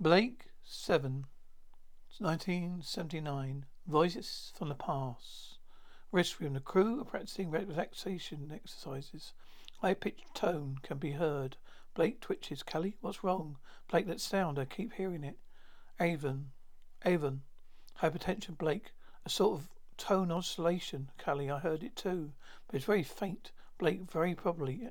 [0.00, 1.24] Blake, 7.
[2.18, 3.64] 1979.
[3.86, 5.58] Voices from the past.
[6.10, 9.34] Rescue and the crew are practicing relaxation exercises.
[9.78, 11.56] High pitched tone can be heard.
[11.94, 12.64] Blake twitches.
[12.64, 13.56] Cally, what's wrong?
[13.88, 14.58] Blake, that sound.
[14.58, 15.38] I keep hearing it.
[16.00, 16.50] Avon.
[17.04, 17.42] Avon.
[18.02, 18.58] Hypertension.
[18.58, 18.90] Blake.
[19.24, 21.12] A sort of tone oscillation.
[21.18, 22.32] Cally, I heard it too.
[22.66, 23.52] But it's very faint.
[23.78, 24.86] Blake, very probably.
[24.86, 24.90] Eh,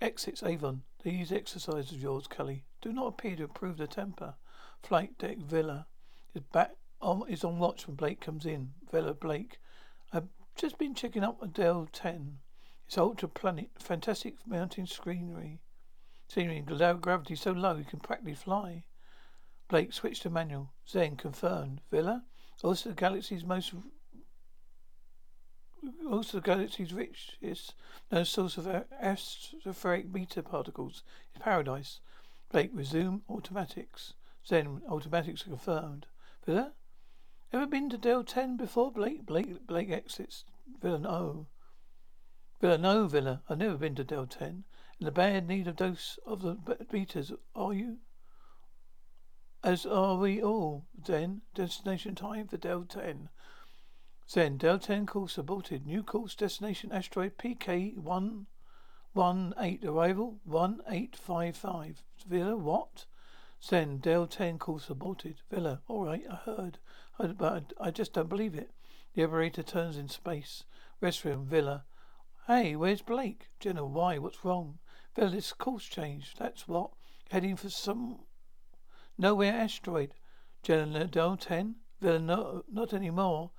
[0.00, 0.42] exits.
[0.42, 0.84] Avon.
[1.02, 4.34] These exercises of yours, Cally, do not appear to improve the temper.
[4.82, 5.38] Flight deck.
[5.38, 5.86] Vila.
[6.34, 8.72] Is back on, is on watch when Blake comes in.
[8.90, 9.14] Vila.
[9.14, 9.58] Blake.
[10.12, 12.38] I've just been checking up Adele 10.
[12.86, 13.70] It's ultra planet.
[13.78, 15.60] Fantastic mountain scenery.
[16.28, 16.60] Scenery.
[16.60, 18.84] Gravity so low you can practically fly.
[19.68, 20.72] Blake switched to manual.
[20.88, 21.80] Zen confirmed.
[21.90, 22.24] Vila?
[22.62, 23.72] Also the galaxy's most
[26.10, 27.74] also the galaxy's richest
[28.12, 31.02] known source of atmospheric beta particles
[31.34, 32.00] is paradise.
[32.50, 34.14] Blake resume automatics.
[34.44, 36.06] Zen automatics are confirmed.
[36.44, 36.72] Vila?
[37.52, 39.24] Ever been to Del 10 before, Blake?
[39.24, 40.44] Blake Blake exits.
[40.82, 41.46] Vila no.
[42.60, 43.42] Vila no, Vila.
[43.48, 44.64] I've never been to Del 10.
[44.98, 47.98] In the bad need of dose of the betas, are you?
[49.62, 50.86] As are we all.
[50.92, 53.28] Then, destination time for Del 10.
[54.28, 55.86] Zen, Del 10 course aborted.
[55.86, 57.38] New course destination asteroid
[59.10, 59.88] PK 118.
[59.88, 62.04] Arrival 1855.
[62.28, 63.06] Vila, what?
[63.58, 65.40] Send Del 10 course aborted.
[65.50, 66.78] Vila, alright, I heard.
[67.18, 67.36] heard.
[67.36, 68.70] But I just don't believe it.
[69.14, 70.62] The operator turns in space.
[71.02, 71.84] Restroom, Vila.
[72.46, 73.48] Hey, where's Blake?
[73.58, 74.18] Jenna, why?
[74.18, 74.78] What's wrong?
[75.16, 76.34] Vila, this course change.
[76.38, 76.90] That's what.
[77.30, 78.20] Heading for some
[79.18, 80.14] Nowhere asteroid.
[80.62, 81.74] Jenna Del 10?
[82.00, 83.50] Vila, no, not anymore.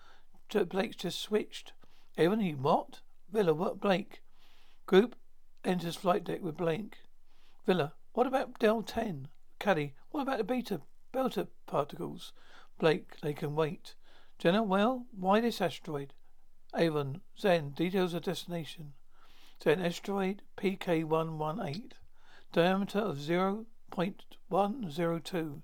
[0.70, 1.74] Blake's just switched.
[2.18, 3.02] Everyone, he what?
[3.32, 3.82] Vila, what?
[3.82, 4.22] Blake.
[4.86, 5.16] Group
[5.64, 6.98] enters flight deck with Blake.
[7.66, 9.28] Vila, what about Del 10?
[9.60, 10.82] Caddy, what about the beta,
[11.12, 12.34] beta particles?
[12.80, 13.96] Blake, they can wait.
[14.40, 16.14] Jenna, well, why this asteroid?
[16.76, 18.94] Avon, Zen, details of destination.
[19.62, 21.92] Zen, asteroid PK118.
[22.52, 25.62] Diameter of 0.102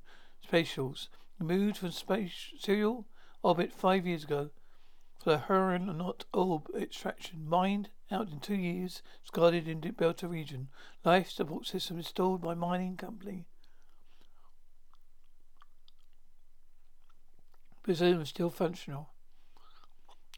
[0.48, 1.08] spatials.
[1.40, 3.08] Moved from space serial
[3.44, 4.50] orbit five years ago
[5.28, 7.50] the Huranout orb extraction.
[7.50, 9.02] Mined out in two years.
[9.24, 10.70] Discarded in the Delta region.
[11.04, 13.46] Life support system installed by mining company.
[17.84, 19.10] Presumed still functional.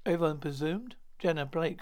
[0.07, 0.95] Avon presumed.
[1.19, 1.81] Jenna Blake.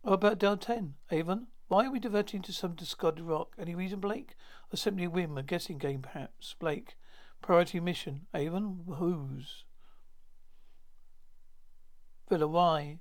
[0.00, 0.94] What about Del 10?
[1.12, 1.46] Avon?
[1.68, 3.54] Why are we diverting to some discarded rock?
[3.56, 4.34] Any reason, Blake?
[4.72, 6.56] Or simply whim, a guessing game, perhaps?
[6.58, 6.96] Blake.
[7.40, 8.26] Priority mission.
[8.34, 8.80] Avon?
[8.88, 9.66] Whose?
[12.32, 12.98] Vila, why?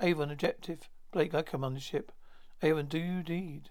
[0.00, 0.88] Avon, objective.
[1.12, 2.10] Blake, I command the ship.
[2.62, 3.68] Avon, do you indeed?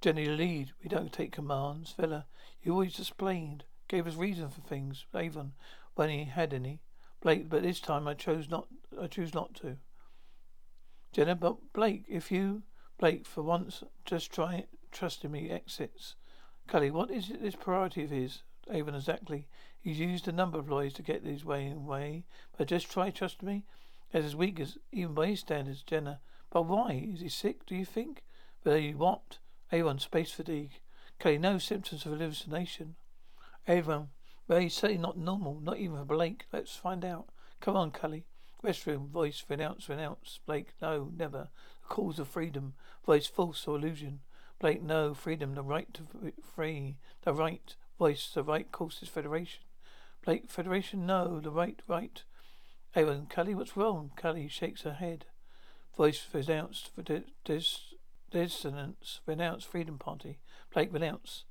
[0.00, 0.70] Jenny, lead.
[0.80, 1.94] We don't take commands.
[1.98, 2.26] Vila,
[2.62, 3.64] you always explained.
[3.88, 5.04] Gave us reason for things.
[5.16, 5.54] Avon,
[5.96, 6.80] when he had any.
[7.20, 8.68] Blake, but this time I chose not.
[9.02, 9.78] I choose not to.
[11.12, 12.62] Jenna, but Blake, if you
[13.00, 15.50] Blake, for once, just try trusting me.
[15.50, 16.14] Exits.
[16.68, 18.44] Cally, what is this priority of his?
[18.70, 19.48] Avon, exactly.
[19.80, 22.26] He's used a number of lawyers to get his way and way,
[22.56, 23.64] but just try trusting me.
[24.12, 26.20] As as weak as even by his standards, Jenna.
[26.50, 27.08] But why?
[27.14, 27.64] Is he sick?
[27.66, 28.22] Do you think?
[28.64, 29.38] You what?
[29.72, 30.80] Avon, space fatigue.
[31.18, 32.96] Cally, no symptoms of hallucination.
[33.68, 34.08] Avon,
[34.48, 36.44] well, he's certainly not normal, not even for Blake.
[36.52, 37.28] Let's find out.
[37.60, 38.24] Come on, Cally.
[38.64, 40.40] Restroom, voice, renounce, renounce.
[40.44, 41.48] Blake, no, never.
[41.82, 42.74] The cause of freedom.
[43.06, 44.20] Voice, false or illusion.
[44.58, 46.02] Blake, no, freedom, the right to
[46.54, 46.96] free.
[47.22, 47.76] The right.
[47.98, 49.62] Voice, the right course is federation.
[50.24, 52.24] Blake, federation, no, the right, right.
[52.94, 54.10] Aaron, Cally, what's wrong?
[54.16, 55.26] Cally shakes her head.
[55.96, 57.94] Voice, renounced, for dis,
[58.30, 60.38] dissonance, renounce, freedom party.
[60.72, 61.44] Blake, renounce.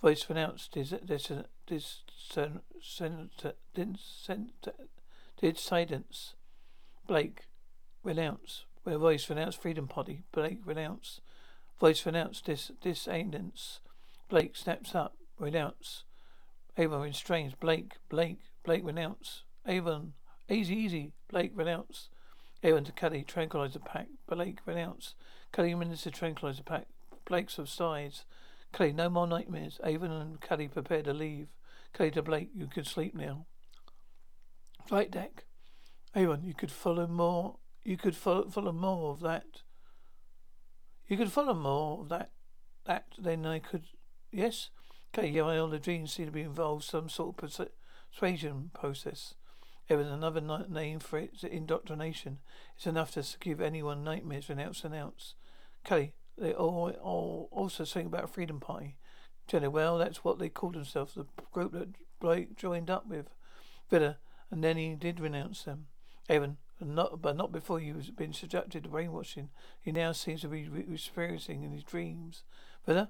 [0.00, 1.32] Voice, renounce, dis, dis,
[1.66, 2.02] dis.
[7.06, 7.46] Blake,
[8.02, 8.64] renounce.
[8.84, 10.22] Where voice renounce freedom party.
[10.32, 11.20] Blake, renounce.
[11.78, 13.80] Voice renounce dis disandance.
[14.28, 15.16] Blake snaps up.
[15.38, 16.04] Renounce.
[16.76, 17.54] Avon restrains.
[17.54, 19.44] Blake, Blake, Blake renounce.
[19.66, 20.14] Avon,
[20.48, 21.12] easy, easy.
[21.28, 22.08] Blake renounce.
[22.62, 24.08] Avon to Cally, tranquilize the pack.
[24.28, 25.14] Blake renounce.
[25.52, 25.74] Cally
[26.10, 26.86] tranquilize the pack.
[27.24, 28.24] Blake subsides.
[28.72, 29.80] Cally, no more nightmares.
[29.84, 31.48] Avon and Cally prepare to leave.
[31.92, 33.46] Cally to Blake, you could sleep now.
[34.86, 35.44] Flight deck.
[36.14, 37.56] Avon, you could follow more.
[37.84, 39.62] You could follow, follow more of that.
[41.06, 42.30] You could follow more of that.
[42.84, 43.84] That then I could.
[44.30, 44.70] Yes.
[45.16, 45.28] Okay.
[45.28, 47.70] Yeah, all the dreams seem to be involved some sort of
[48.12, 49.34] persuasion process.
[49.88, 52.40] There is another name for it, indoctrination.
[52.76, 55.34] It's enough to give anyone nightmares, renounce, announce.
[55.82, 58.96] Cally, they all, all also saying about freedom party.
[59.46, 61.88] Jenna, well, that's what they called themselves, the group that
[62.20, 63.30] Blake joined up with.
[63.90, 64.18] Vila,
[64.50, 65.86] and then he did renounce them.
[66.28, 69.48] Evan, not, but not before you've been subjected to brainwashing.
[69.80, 72.42] He now seems to be experiencing in his dreams.
[72.84, 73.08] Vila,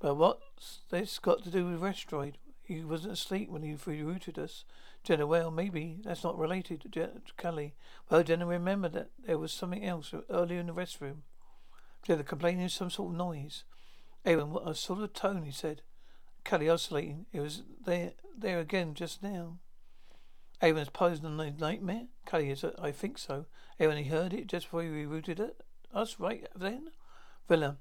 [0.00, 2.34] but what's this got to do with Restroid?
[2.64, 4.64] He wasn't asleep when he rerouted us.
[5.02, 7.72] Jenna, well, maybe that's not related to Je-.
[8.10, 11.18] Well, Jenna, remember that there was something else earlier in the restroom.
[12.02, 13.64] Jenna, complaining of some sort of noise.
[14.24, 15.82] Aaron, what a sort of tone, he said.
[16.44, 17.26] Cally oscillating.
[17.32, 19.58] It was there, there again just now.
[20.62, 22.06] Aaron's posing on a nightmare?
[22.24, 22.64] Cally, is?
[22.78, 23.44] I think so.
[23.78, 25.60] Aaron, he heard it just before he rerouted it.
[25.92, 26.88] Us right then?
[27.48, 27.76] Vila,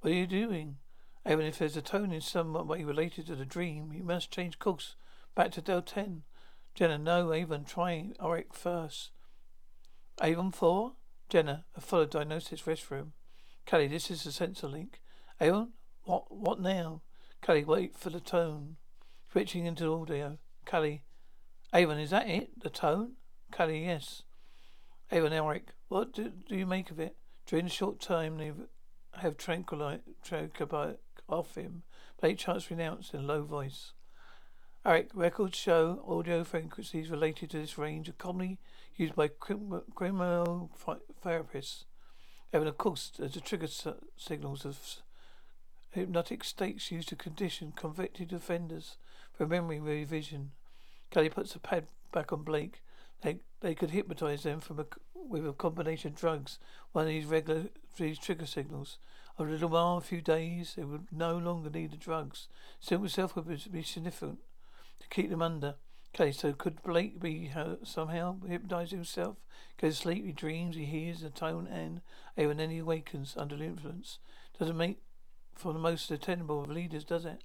[0.00, 0.76] what are you doing?
[1.24, 4.58] Aaron, if there's a tone in some way related to the dream, you must change
[4.58, 4.96] course
[5.34, 6.22] back to Del 10.
[6.74, 9.10] Jenna, no, Avon, try Orac first.
[10.20, 10.92] Avon 4?
[11.28, 13.12] Jenna, a full diagnosis restroom.
[13.66, 15.00] Cally, this is the sensor link.
[15.40, 15.72] Avon,
[16.04, 17.02] what, what now?
[17.40, 18.76] Cally, wait for the tone.
[19.30, 20.38] Switching into audio.
[20.66, 21.04] Cally,
[21.72, 22.60] Avon, is that it?
[22.60, 23.12] The tone?
[23.52, 24.22] Cally, yes.
[25.12, 27.16] Avon, Orac, what do, do you make of it?
[27.46, 28.52] During the short time they
[29.18, 30.02] have tranquilized
[31.32, 31.82] off him,
[32.20, 33.92] Blake Chance renounced in a low voice.
[34.84, 38.58] Orac, records show audio frequencies related to this range are commonly
[38.96, 40.70] used by crim- criminal
[41.24, 41.84] therapists.
[42.52, 43.68] And of course, uh, as the trigger
[44.16, 44.78] signals of
[45.90, 48.96] hypnotic states used to condition convicted offenders
[49.32, 50.50] for memory revision.
[51.10, 52.82] Cally puts the pad back on Blake.
[53.22, 56.58] They they could hypnotize them from a, with a combination of drugs,
[56.92, 58.98] one of these regular these trigger signals.
[59.38, 62.48] A little while, a few days, they would no longer need the drugs.
[62.80, 64.38] Simple self would be significant
[65.00, 65.76] to keep them under.
[66.14, 69.36] Okay, so could Blake be uh, somehow hypnotizing himself?
[69.80, 72.02] Goes to sleep, he dreams, he hears the tone, and
[72.36, 74.18] and then he awakens under the influence.
[74.58, 74.98] Doesn't make
[75.54, 77.42] for the most attainable of leaders, does it?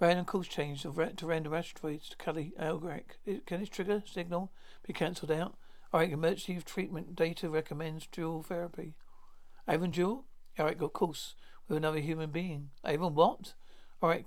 [0.00, 3.18] Random course change to random asteroids to Elgrek.
[3.46, 4.52] Can this trigger signal
[4.86, 5.56] be cancelled out?
[5.92, 8.94] Alright, emergency treatment data recommends dual therapy.
[9.68, 10.24] Avon dual?
[10.58, 11.34] Alright, of course.
[11.68, 12.70] With another human being.
[12.84, 13.54] Avon what?
[14.02, 14.26] Alright,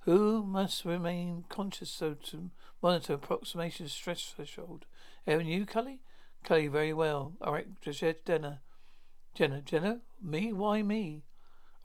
[0.00, 2.50] who must remain conscious so to
[2.82, 4.86] monitor approximation of stress threshold?
[5.26, 6.00] Oh, Aaron, you, Cally?
[6.44, 7.34] Cally, very well.
[7.44, 8.62] Right, Josette Jenna.
[9.34, 10.00] Jenna, Jenna?
[10.22, 10.52] Me?
[10.52, 11.24] Why me?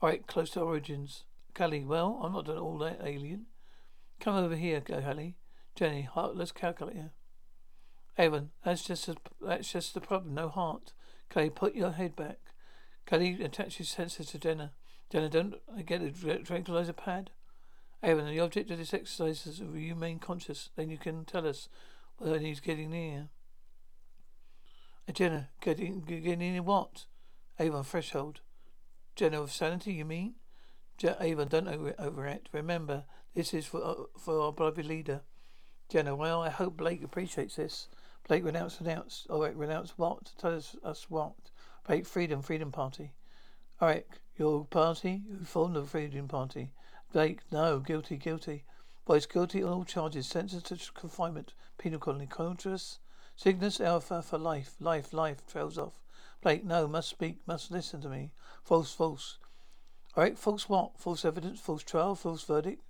[0.00, 1.24] Right, close to origins.
[1.54, 3.46] Cally, well, I'm not an all that alien.
[4.20, 5.36] Come over here, go, Cally.
[5.74, 7.12] Jenny, heartless calculator.
[8.16, 10.34] Aaron, that's just a, that's just the problem.
[10.34, 10.92] No heart.
[11.28, 12.38] Cally, put your head back.
[13.06, 14.72] Cally attaches sensors to Jenna.
[15.10, 17.30] Jenna, don't I get a tranquilizer pad?
[18.02, 20.70] Aaron, the object of this exercise is you remain conscious.
[20.76, 21.68] Then you can tell us
[22.18, 23.28] whether he's getting near.
[25.12, 27.04] Jenna, getting getting near what?
[27.58, 28.40] Avon, threshold.
[29.16, 30.34] Jenna of sanity, you mean?
[30.98, 32.48] Je- Avon, don't over- overact.
[32.52, 33.04] Remember,
[33.34, 35.22] this is for uh, for our beloved leader.
[35.88, 37.88] Jenna, well, I hope Blake appreciates this.
[38.26, 39.26] Blake renounce, renounce.
[39.28, 40.32] All right, renounce what?
[40.38, 41.34] Tell us, us what?
[41.86, 43.12] Blake, Freedom, Freedom Party.
[43.80, 44.04] Orac,
[44.38, 45.22] your party?
[45.28, 46.72] Who formed the Freedom Party?
[47.12, 48.64] Blake, no, guilty, guilty.
[49.04, 53.00] Boys guilty on all charges, sentenced to confinement, penal colony, conscious.
[53.36, 56.00] Cygnus Alpha for life, life, life, trails off.
[56.40, 58.30] Blake, no, must speak, must listen to me.
[58.62, 59.38] False, false.
[60.16, 60.98] Alright, false what?
[60.98, 62.82] False evidence, false trial, false verdict?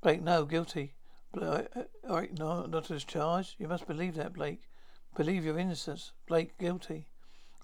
[0.00, 0.94] Blake, no, guilty.
[1.36, 1.68] Alright,
[2.08, 3.56] uh, no, not as charged.
[3.58, 4.62] You must believe that, Blake.
[5.14, 6.12] Believe your innocence.
[6.26, 7.06] Blake, guilty.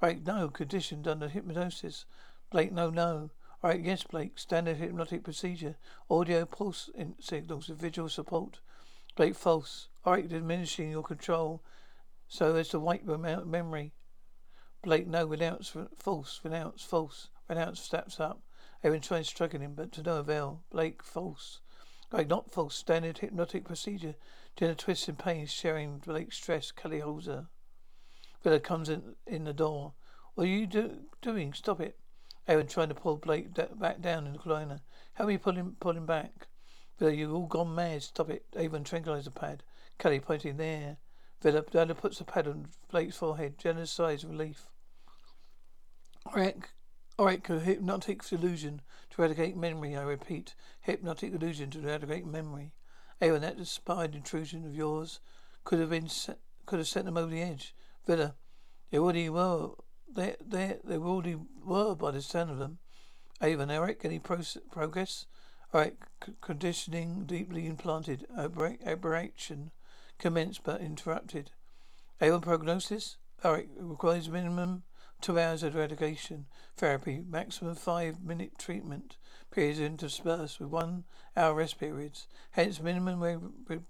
[0.00, 2.04] Alright, no, conditioned under hypnosis.
[2.50, 3.30] Blake, no, no.
[3.64, 4.38] Alright, yes, Blake.
[4.38, 5.76] Standard hypnotic procedure.
[6.08, 6.88] Audio pulse
[7.18, 8.60] signals with visual support.
[9.16, 9.88] Blake, false.
[10.06, 11.62] Alright, diminishing your control
[12.28, 13.92] so as to wipe your memory.
[14.84, 18.40] Blake, no, renounce, false, renounce, false, renounce, steps up.
[18.84, 20.62] Aaron tries striking him, but to no avail.
[20.70, 21.60] Blake, false.
[22.10, 22.76] Blake, not false.
[22.76, 24.14] Standard hypnotic procedure.
[24.54, 26.70] Jenna twists in pain, sharing Blake's stress.
[26.70, 27.48] Cally holds her.
[28.42, 29.92] Vila comes in, in the door.
[30.34, 31.52] What are you do, doing?
[31.52, 31.98] Stop it.
[32.46, 34.80] Aaron trying to pull Blake back down in the corner.
[35.14, 36.46] Help me pull him, pull him back.
[36.98, 38.02] Vila, you've all gone mad.
[38.02, 38.44] Stop it.
[38.56, 39.62] Avon tranquilizer pad.
[39.98, 40.96] Cally pointing there.
[41.42, 43.58] Vila, Vila puts the pad on Blake's forehead.
[43.58, 44.66] Jenna's sighs relief.
[46.26, 46.56] Alright,
[47.18, 50.54] alright, hypnotic illusion to eradicate memory, I repeat.
[50.82, 52.72] Hypnotic illusion to eradicate memory.
[53.20, 55.20] Aaron, that inspired intrusion of yours
[55.64, 56.08] could have been
[56.66, 57.74] could have sent them over the edge.
[58.08, 58.30] Vila, uh,
[58.90, 59.72] they already were
[60.10, 62.78] they, they, they already were by the sound of them.
[63.42, 64.40] Avon, Orac, any pro-
[64.72, 65.26] progress?
[65.74, 68.26] All right, c- conditioning deeply implanted.
[68.34, 69.72] Aber- aberration
[70.18, 71.50] commenced but interrupted.
[72.22, 73.18] Avon, prognosis?
[73.44, 74.84] All right, requires minimum
[75.20, 76.46] two hours of eradication
[76.78, 79.18] therapy, maximum five minute treatment.
[79.50, 81.04] periods interspersed with one
[81.36, 82.26] hour rest periods.
[82.52, 83.20] Hence, minimum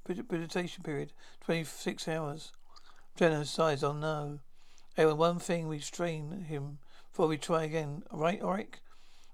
[0.08, 2.52] rehabilitation period, 26 hours.
[3.18, 4.38] Jenna sighs, oh no.
[4.94, 6.78] Hey, one thing we strain him
[7.10, 8.04] before we try again.
[8.12, 8.78] Right, Orac?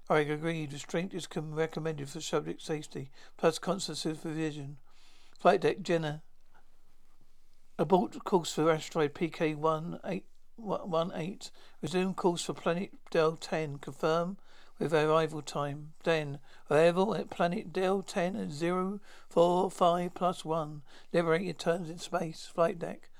[0.09, 0.73] Orac agreed.
[0.73, 4.77] Restraint is recommended for subject safety, plus constant supervision.
[5.37, 6.23] Flight deck, Jenna.
[7.77, 11.51] Abort course for asteroid PK-18.
[11.83, 13.77] Resume course for planet Del 10.
[13.77, 14.37] Confirm
[14.79, 15.93] with arrival time.
[16.03, 16.39] Then,
[16.71, 18.51] arrival at planet Del 10 at
[19.29, 20.81] 045 plus 1.
[21.13, 22.49] Liberator turns in space.
[22.51, 23.11] Flight deck.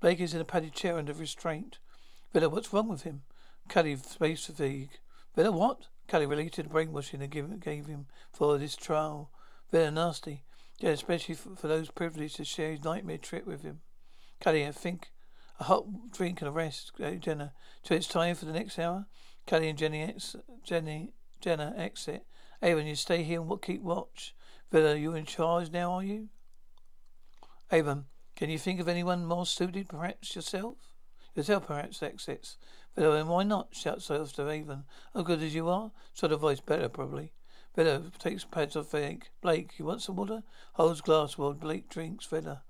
[0.00, 1.78] Blake is in a padded chair under restraint.
[2.32, 3.22] Vila, what's wrong with him?
[3.68, 4.90] Cally, space fatigue.
[5.34, 5.88] Vila, what?
[6.08, 9.30] Cally related brainwashing they gave, gave him for this trial.
[9.70, 10.44] Vila, nasty.
[10.80, 13.80] Yeah, especially for, for those privileged to share his nightmare trip with him.
[14.40, 15.12] Cally, I think
[15.60, 17.52] a hot drink and a rest, uh, Jenna.
[17.82, 19.06] So it's time for the next hour?
[19.46, 22.24] Cally and Jenny, ex- Jenny, Jenna exit.
[22.62, 24.34] Avon, you stay here and keep watch.
[24.70, 26.28] Vila, you in charge now, are you?
[27.70, 30.76] Avon, can you think of anyone more suited, perhaps yourself?
[31.34, 32.56] Yourself, perhaps, exits.
[32.96, 33.68] Vila, and why not?
[33.72, 34.84] shouts after Avon.
[35.14, 35.92] As good as you are?
[36.12, 37.32] Sort of voice better, probably.
[37.74, 39.30] Vila takes pads off Blake.
[39.40, 40.42] Blake, you want some water?
[40.74, 42.26] Holds glass while Blake drinks.
[42.26, 42.62] Vila.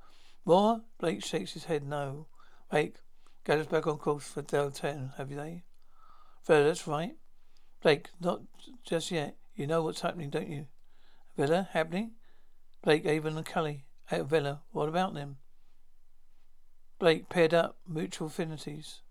[0.44, 0.82] More?
[0.98, 2.26] Blake shakes his head no.
[2.70, 2.96] Blake,
[3.48, 5.36] us back on course for Del 10, have they?
[5.36, 5.58] Eh?
[6.46, 7.16] Vila, that's right.
[7.82, 8.42] Blake, not
[8.84, 9.36] just yet.
[9.54, 10.66] You know what's happening, don't you?
[11.36, 12.12] Vila, happening?
[12.82, 13.84] Blake, Avon and Cally.
[14.10, 15.36] At Vila, what about them?
[17.04, 19.02] Blake, paired up, mutual affinities.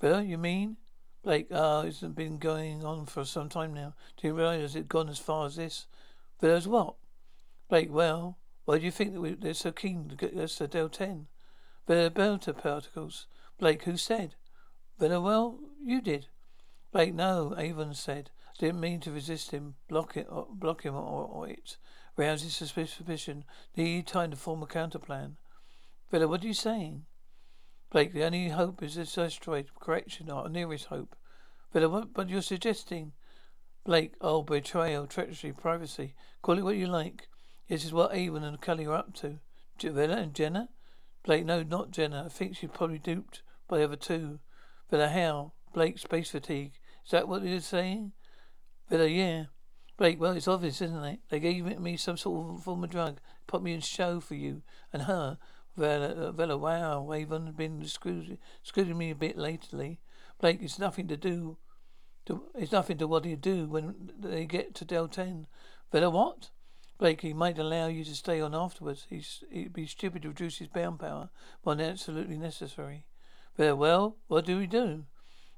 [0.00, 0.76] Vila, you mean?
[1.24, 3.94] Blake, ah, uh, it's been going on for some time now.
[4.16, 5.86] Do you realize it's gone as far as this?
[6.40, 6.94] Vila's what?
[7.68, 10.68] Blake, well, why do you think that we, they're so keen to get us to
[10.68, 11.26] Del 10?
[11.88, 13.26] Vila beta particles.
[13.58, 14.36] Blake, who said?
[15.00, 16.28] Vila, well, you did.
[16.92, 18.30] Blake, no, Avon said.
[18.60, 21.76] Didn't mean to resist him, block it, or block him, or, or it.
[22.16, 23.42] Rouse his suspicion.
[23.76, 25.38] Need time to form a counterplan.
[26.12, 27.06] Vila, what are you saying?
[27.90, 31.16] Blake, the only hope is this asteroid correction, our nearest hope.
[31.72, 33.12] Vila, what, but you're suggesting.
[33.82, 36.14] Blake, oh, betrayal, treachery, privacy.
[36.42, 37.28] Call it what you like.
[37.66, 39.38] This is what Avon and Cally are up to.
[39.80, 40.68] Vila and Jenna?
[41.24, 42.24] Blake, no, not Jenna.
[42.26, 44.38] I think she's probably duped by the other two.
[44.90, 45.52] Vila, how?
[45.72, 46.74] Blake, space fatigue.
[47.06, 48.12] Is that what you're saying?
[48.90, 49.44] Vila, yeah.
[49.96, 51.20] Blake, well, it's obvious, isn't it?
[51.30, 54.60] They gave me some sort of form of drug, put me in show for you
[54.92, 55.38] and her.
[55.76, 60.00] Vila, uh, Vila wow, Avon has been screwing, me a bit lately.
[60.40, 61.56] Blake, it's nothing to do.
[62.26, 65.46] To, it's nothing to what you do when they get to Del 10.
[65.90, 66.50] Vila, what?
[66.98, 69.06] Blake, he might allow you to stay on afterwards.
[69.08, 71.30] He's, he'd be stupid to reduce his bound power
[71.62, 73.06] when absolutely necessary.
[73.56, 75.06] Vila, well, what do we do?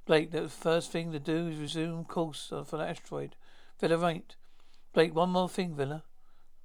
[0.06, 3.36] Blake, the first thing to do is resume course for the asteroid.
[3.80, 4.36] Vila, right.
[4.92, 6.04] Blake, one more thing, Vila.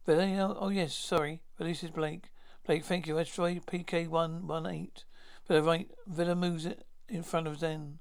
[0.05, 1.41] Vila, oh yes, sorry.
[1.57, 2.29] Releases Blake.
[2.65, 3.17] Blake, thank you.
[3.17, 5.03] Asteroid PK118.
[5.47, 5.89] Vila, right.
[6.07, 7.99] Vila moves it in front of Zen.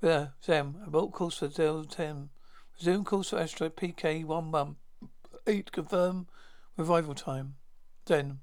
[0.00, 2.30] Vila, Sam, abort course for Del 10.
[2.78, 5.72] Resume course for asteroid PK118.
[5.72, 6.26] confirm
[6.76, 7.54] revival time.
[8.06, 8.40] Then,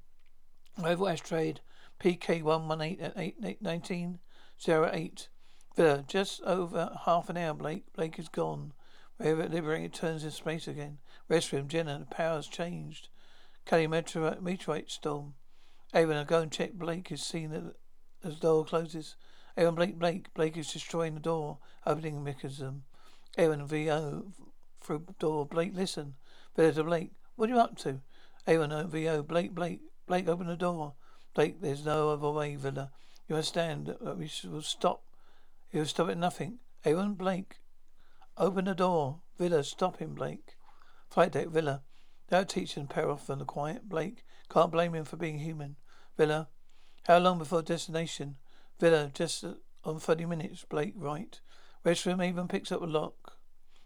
[0.81, 1.61] arrival asteroid
[1.99, 5.29] PK118 at 8, 1908.
[5.75, 7.85] Vila, just over half an hour, Blake.
[7.93, 8.73] Blake is gone.
[9.17, 10.99] Wherever it Liberator turns in space again.
[11.29, 13.09] Restroom, Jenna, the power's changed.
[13.69, 15.35] Cally meteorite, storm.
[15.93, 16.73] I go and check.
[16.73, 17.63] Blake is seen as
[18.23, 19.15] the door closes.
[19.55, 20.33] Avon, Blake, Blake.
[20.33, 22.67] Blake is destroying the door, opening mechanism.
[22.67, 22.83] Um,
[23.37, 24.33] Avon, VO,
[24.81, 25.45] through door.
[25.45, 26.15] Blake, listen.
[26.55, 27.11] To Blake.
[27.35, 28.01] What are you up to?
[28.47, 29.81] Avon, uh, VO, Blake, Blake.
[30.07, 30.95] Blake, open the door.
[31.35, 32.89] Blake, there's no other way, Vila.
[33.27, 35.03] You understand that we will stop
[35.71, 36.57] He'll stop at nothing.
[36.83, 37.59] Aaron Blake.
[38.35, 39.19] Open the door.
[39.37, 40.55] Vila, stop him, Blake.
[41.07, 41.83] Flight deck, Vila.
[42.29, 43.89] That'll teach him pair off on the quiet.
[43.89, 44.23] Blake.
[44.49, 45.75] Can't blame him for being human.
[46.17, 46.47] Vila.
[47.03, 48.37] How long before destination?
[48.79, 49.43] Vila, just
[49.83, 50.65] on thirty minutes.
[50.69, 51.39] Blake, right.
[51.85, 53.37] Restroom even picks up a lock.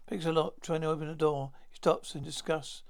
[0.06, 1.52] Picks a lock, trying to open the door.
[1.70, 2.82] He stops in disgust.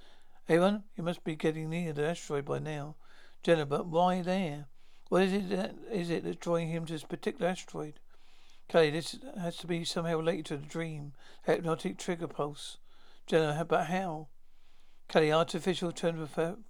[0.48, 2.96] Aaron, you must be getting near the asteroid by now.
[3.42, 4.66] Jenna, but why there?
[5.08, 8.00] What is it that is it that's drawing him to this particular asteroid?
[8.68, 11.12] Cally, this has to be somehow related to the dream.
[11.44, 12.78] Hypnotic trigger pulse.
[13.26, 14.28] Jenna, but how?
[15.08, 15.92] Cally, artificial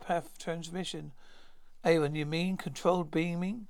[0.01, 1.13] path transmission.
[1.85, 3.69] Aaron, you mean controlled beaming?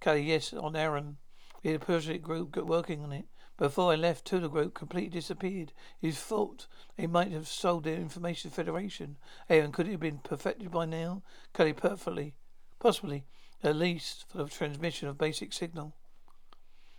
[0.00, 1.18] Cally, yes, on Aaron.
[1.62, 3.26] We had a project group working on it.
[3.56, 5.72] Before I left, the group completely disappeared.
[5.98, 9.16] He thought they might have sold their information the Federation.
[9.48, 11.22] Aaron, could it have been perfected by now?
[11.54, 12.34] Cally, perfectly.
[12.78, 13.24] Possibly.
[13.62, 15.94] At least for the transmission of basic signal.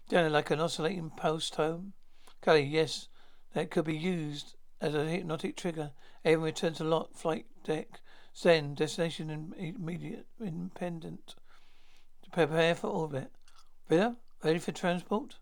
[0.09, 1.93] Down like an oscillating post home?
[2.41, 3.07] Cally, yes,
[3.53, 5.91] that could be used as a hypnotic trigger.
[6.25, 8.01] Avon returns to lock flight deck.
[8.35, 11.35] Zen, destination in, immediate, independent.
[12.31, 13.31] Prepare for orbit.
[13.89, 15.37] Vila, ready for transport?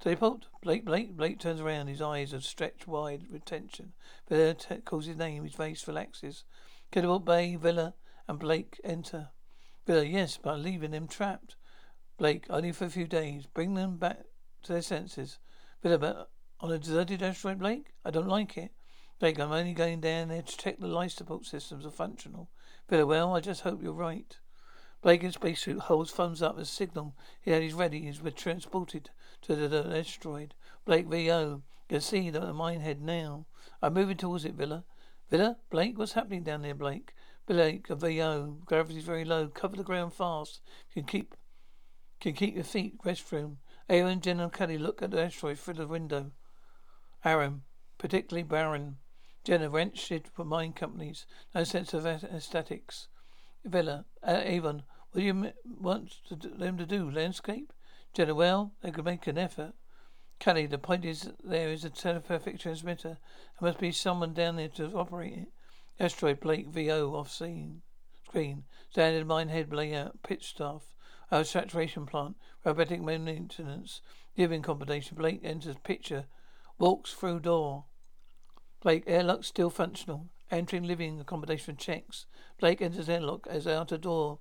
[0.00, 0.46] Teleport?
[0.62, 1.86] Blake, Blake, Blake turns around.
[1.86, 3.92] His eyes are stretched wide with tension.
[4.28, 4.54] Vila
[4.84, 5.44] calls his name.
[5.44, 6.44] His face relaxes.
[6.90, 7.94] Catapult Bay, Vila,
[8.26, 9.28] and Blake enter.
[9.86, 11.56] Vila, yes, but leaving them trapped.
[12.18, 13.46] Blake, only for a few days.
[13.46, 14.24] Bring them back
[14.64, 15.38] to their senses.
[15.82, 17.92] Vila, but on a deserted asteroid, Blake?
[18.04, 18.72] I don't like it.
[19.18, 22.50] Blake, I'm only going down there to check the life support systems are functional.
[22.88, 24.36] Vila, well, I just hope you're right.
[25.02, 28.10] Blake in spacesuit holds thumbs up as signal he had his ready.
[28.10, 29.10] Been transported
[29.42, 30.54] to the, the asteroid.
[30.84, 31.62] Blake VO.
[31.88, 33.46] Can see the minehead now.
[33.80, 34.84] I'm moving towards it, Vila.
[35.30, 35.58] Vila?
[35.70, 35.98] Blake?
[35.98, 37.12] What's happening down there, Blake?
[37.46, 38.58] Blake, VO.
[38.64, 39.48] Gravity's very low.
[39.48, 40.60] Cover the ground fast.
[40.92, 41.34] Can keep
[42.18, 43.56] can keep your feet restroom.
[43.88, 46.32] Aaron, Jen and Cally look at the asteroid through the window.
[47.26, 47.64] Aaron,
[47.98, 48.98] particularly barren.
[49.42, 51.26] Jenna, wrenched for mine companies.
[51.52, 53.08] No sense of aesthetics.
[53.64, 57.10] Vila, uh, Avon, what do you want to them to do?
[57.10, 57.72] Landscape?
[58.14, 59.72] Jenna, well, they could make an effort.
[60.38, 63.18] Cally, the point is there is a telepathic transmitter.
[63.58, 65.48] There must be someone down there to operate it.
[65.98, 67.82] Asteroid Blake VO off scene.
[68.24, 68.66] Screen.
[68.90, 70.22] Standard minehead layout.
[70.22, 70.94] Pitch staff.
[71.32, 72.36] Our saturation plant.
[72.64, 74.00] Robotic maintenance.
[74.36, 75.16] Giving combination.
[75.16, 76.26] Blake enters picture.
[76.78, 77.84] Walks through door.
[78.82, 80.28] Blake, airlock still functional.
[80.50, 82.26] Entering living accommodation checks.
[82.60, 84.38] Blake enters airlock as outer door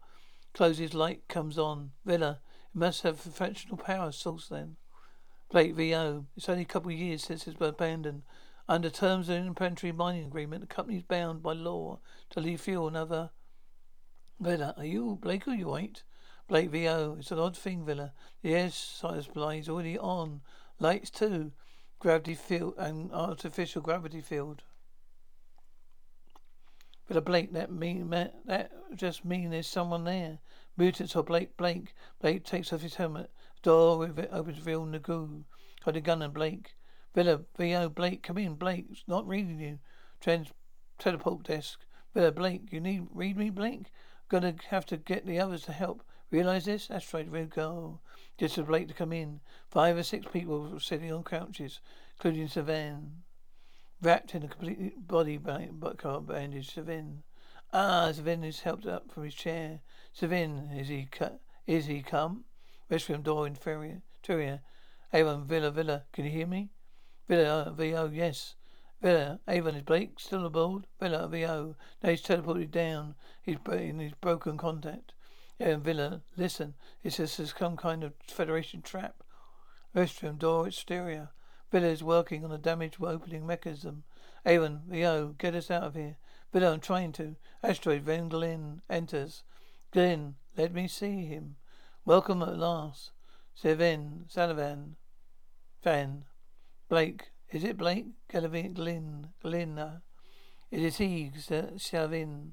[0.53, 0.93] closes.
[0.93, 1.91] Light comes on.
[2.05, 2.39] Vila.
[2.73, 4.75] It must have functional power source then.
[5.49, 6.25] Blake VO.
[6.35, 8.23] It's only a couple of years since it's been abandoned.
[8.67, 11.99] Under terms of an interplanetary mining agreement, the company is bound by law
[12.31, 13.29] to leave fuel another.
[14.39, 15.47] Vila, are you Blake?
[15.47, 16.03] or you ain't?
[16.47, 17.15] Blake VO.
[17.19, 18.11] It's an odd thing, Vila.
[18.41, 20.41] The air supply is already on.
[20.79, 21.53] Lights too.
[22.05, 24.61] Gravity field and artificial gravity field.
[27.07, 30.37] But a Blake, that mean that just mean there's someone there.
[30.77, 31.95] Mutants or Blake Blake.
[32.21, 33.31] Blake takes off his helmet.
[33.63, 35.45] Door with it opens real Nagu.
[35.83, 36.75] Got a gun and Blake.
[37.15, 38.85] Vila, VO, Blake, come in, Blake.
[39.07, 39.79] Not reading you.
[40.21, 40.49] Trans
[40.99, 41.79] teleport desk.
[42.13, 43.87] Vila, Blake, you need read me, Blake?
[44.29, 46.03] Gonna have to get the others to help.
[46.31, 46.89] Realize this?
[46.89, 48.01] Asteroid Red Girl.
[48.37, 49.41] Just for Blake to come in.
[49.69, 51.79] Five or six people sitting on couches,
[52.15, 53.21] including Shivan.
[54.01, 57.23] Wrapped in a complete body bandage, Shivan.
[57.71, 59.81] Ah, Shivan is helped up from his chair.
[60.17, 61.39] Shivan, is he cut?
[61.67, 62.45] Is he come?
[62.89, 64.01] Restroom door inferior.
[64.17, 64.61] Interior.
[65.13, 66.03] Avon, Vila, Vila.
[66.11, 66.69] Can you hear me?
[67.27, 68.55] Vila, uh, VO, yes.
[69.01, 70.87] Vila, Avon, is Blake still aboard?
[70.99, 71.75] Vila, VO.
[72.03, 73.15] No, he's teleported down.
[73.41, 75.13] He's in his broken contact.
[75.59, 76.73] Yeah, Vila, listen.
[77.01, 79.23] It's just some kind of Federation trap.
[79.95, 81.29] Restroom door exterior.
[81.71, 84.03] Vila is working on a damaged opening mechanism.
[84.45, 86.17] Avon, VO, get us out of here.
[86.51, 87.37] Vila, I'm trying to.
[87.63, 89.43] Asteroid, Van Glenn enters.
[89.91, 91.55] Glenn, let me see him.
[92.03, 93.11] Welcome at last.
[93.53, 94.97] Seven, Sullivan,
[95.81, 96.25] Van,
[96.89, 97.31] Blake.
[97.49, 98.07] Is it Blake?
[98.27, 100.01] Galvin, Glynn, Glynn.
[100.69, 102.51] It is he, Shivan.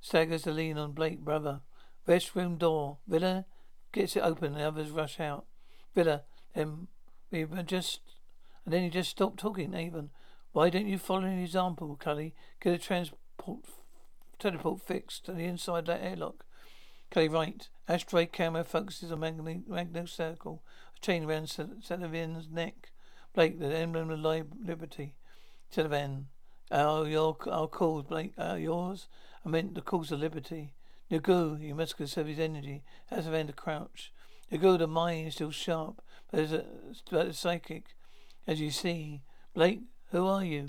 [0.00, 1.62] Staggers to lean on Blake, brother.
[2.06, 2.98] Restroom door.
[3.06, 3.46] Vila
[3.92, 5.46] gets it open, and the others rush out.
[5.94, 6.22] Vila,
[6.54, 6.88] then
[7.30, 8.00] we were just
[8.66, 10.10] and then he just stopped talking, Avon.
[10.50, 12.34] Why don't you follow an example, Cally?
[12.60, 13.64] Get a transport
[14.38, 16.44] teleport fixed to the inside of that airlock.
[17.10, 17.68] Cally, right.
[17.88, 20.64] Asteroid camera focuses on magnet, magnet circle,
[20.96, 22.90] a chain around Sullivan's neck.
[23.34, 25.14] Blake, the emblem of liberty.
[25.70, 26.26] Sullivan,
[26.72, 29.06] our, your, our cause, Blake, are yours?
[29.44, 30.74] I meant the cause of liberty.
[31.10, 32.82] Nagu, you must conserve his energy.
[33.10, 34.12] As a van to crouch.
[34.52, 36.64] Nagu, the mind is still sharp, but it's, a,
[37.10, 37.94] but psychic.
[38.46, 39.22] As you see.
[39.54, 40.68] Blake, who are you?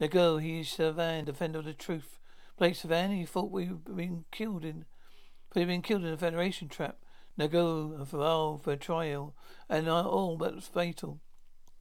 [0.00, 2.18] Nagu, he is Shivan, defender of the truth.
[2.58, 4.84] Blake Shivan, he thought we'd been killed in
[5.54, 6.98] but he'd been killed in a Federation trap.
[7.38, 9.34] Nagu for all for trial,
[9.68, 11.20] and all but fatal.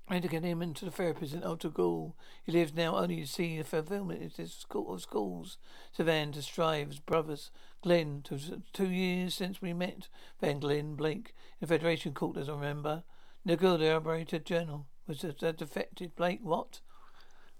[0.07, 2.15] I had to get him into the therapist in Alta Gaul.
[2.43, 5.57] He lives now only to see the fulfillment of his school of schools.
[5.95, 7.51] To strive as brothers.
[7.81, 10.09] Glenn, to two years since we met.
[10.41, 13.03] Van Glenn Blake in Federation Court, as I remember.
[13.47, 14.87] Nagu, the operator journal.
[15.07, 16.39] Was that defected Blake?
[16.43, 16.81] What?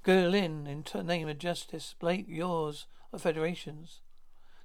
[0.04, 1.96] Glenn, in t- name of justice.
[1.98, 4.02] Blake, yours, of Federations.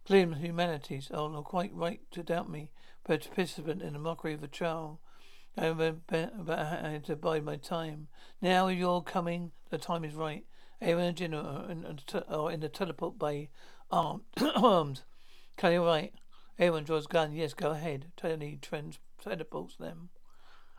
[0.04, 1.10] Glim humanities.
[1.12, 2.70] Oh, not quite right to doubt me.
[3.04, 4.98] but Participant in the mockery of a child.
[5.56, 8.08] I had uh, to bide my time.
[8.40, 9.52] Now you're coming.
[9.70, 10.44] The time is right.
[10.80, 11.66] Aaron and Jenna
[12.28, 13.50] are in, the teleport bay,
[13.90, 14.22] armed.
[14.56, 15.02] armed.
[15.56, 16.12] Can you right?
[16.58, 17.32] Aaron draws gun.
[17.32, 18.12] Yes, go ahead.
[18.16, 20.10] Tony trans teleports them.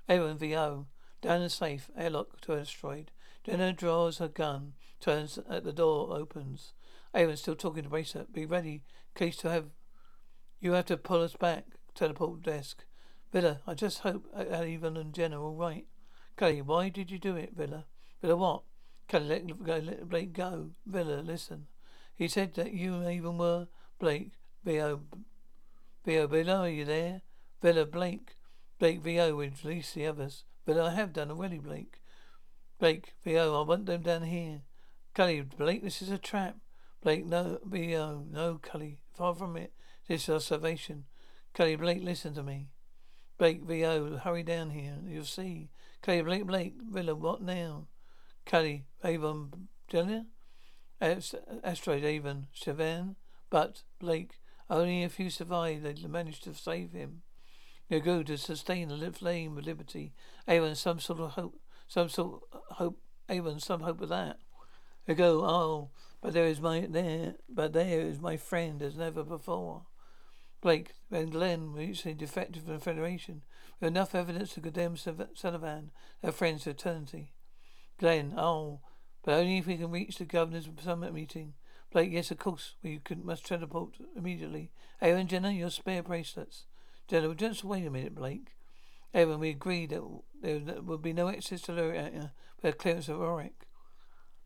[0.07, 0.87] Aaron VO.
[1.21, 1.89] Down the safe.
[1.97, 3.11] Airlock to asteroid.
[3.43, 6.73] Jenna draws her gun, turns at the door, opens.
[7.15, 8.31] Avon's still talking to Bracelet.
[8.31, 8.83] Be ready,
[9.15, 9.71] case to have.
[10.59, 11.65] You have to pull us back.
[11.95, 12.85] Teleport desk.
[13.31, 15.85] Vila, I just hope uh, uh, Avon and Jenna are all right.
[16.35, 17.85] Cally, why did you do it, Vila?
[18.21, 18.63] Vila, what?
[19.07, 20.71] Cally, let, go, let Blake go.
[20.85, 21.67] Vila, listen.
[22.15, 23.67] He said that you and were
[23.99, 24.31] Blake.
[24.63, 25.01] V.O.
[26.05, 26.27] V.O.
[26.27, 27.21] Vila, are you there?
[27.61, 28.35] Vila, Blake.
[28.79, 29.35] Blake, V.O.
[29.35, 30.43] release the others.
[30.65, 32.01] Vila, I have done already, Blake.
[32.79, 33.61] Blake, V.O.
[33.61, 34.61] I want them down here.
[35.13, 36.57] Cally, Blake, this is a trap.
[37.01, 38.25] Blake, no, V.O.
[38.31, 38.99] No, Cally.
[39.13, 39.73] Far from it.
[40.07, 41.05] This is our salvation.
[41.53, 42.69] Cally, Blake, listen to me.
[43.39, 44.17] Blake, V.O.
[44.17, 44.97] Hurry down here.
[45.07, 45.69] You'll see.
[46.01, 47.87] Cally, Blake, Blake, Vila, what now?
[48.45, 50.27] Cally, Avon, Jenna?
[51.01, 53.15] Asteroid, Avon, Shivan.
[53.49, 57.21] But, Blake, only if you survive, they managed to save him.
[57.87, 60.13] You're going to sustain the flame of liberty.
[60.45, 62.99] Avon, some sort of hope, some sort of hope,
[63.29, 64.37] Avon, some hope of that.
[65.07, 69.23] You go, oh, but there is my, there, but there is my friend as never
[69.23, 69.83] before.
[70.61, 73.43] Blake and Glenn recently defected from the Federation
[73.79, 75.89] with enough evidence to condemn Servalan,
[76.21, 77.31] their friends to eternity.
[77.97, 78.81] Glenn, oh,
[79.23, 81.53] but only if we can reach the governor's summit meeting.
[81.91, 82.75] Blake, yes, of course.
[82.83, 84.71] We could, must teleport immediately.
[85.01, 86.65] Aaron, Jenna, your spare bracelets.
[87.07, 88.55] Jenna, just wait a minute, Blake.
[89.13, 90.03] Aaron, we agreed that
[90.41, 93.53] there would be no access to Lyria but a clearance of Orac.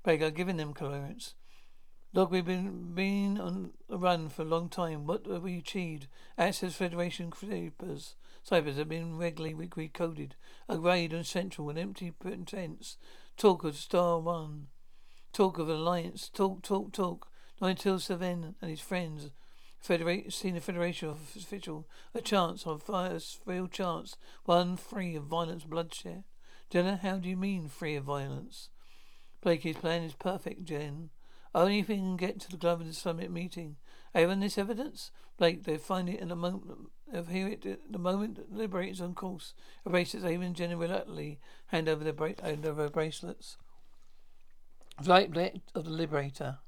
[0.03, 1.33] Blake, I've given them clearance.
[2.15, 5.07] Look, we've been been on a run for a long time.
[5.07, 6.07] What have we achieved?
[6.37, 8.15] Access Federation creepers.
[8.43, 10.33] Cyphers have been regularly recoded.
[10.69, 12.97] A raid on Central and empty pretense.
[13.35, 14.67] Talk of Star One.
[15.31, 16.29] Talk of Alliance.
[16.29, 17.29] Talk, talk, talk.
[17.59, 19.31] Until Shivan and his friends
[19.79, 26.23] Federate, senior Federation official, a chance of first real chance, one free of violence, bloodshed.
[26.69, 28.69] Jenna, how do you mean free of violence?
[29.41, 31.09] Blakey's plan is perfect, Jen.
[31.55, 33.77] Only if we can get to the Governor's Summit meeting.
[34.15, 35.11] Avon, this evidence?
[35.37, 36.89] Blake, they find it in a moment.
[37.11, 39.53] They'll hear it the moment the Liberator's on course.
[39.85, 43.57] Erases Avon and Jenna reluctantly hand over the bra- over bracelets.
[45.01, 45.35] Flight
[45.75, 46.59] of the Liberator.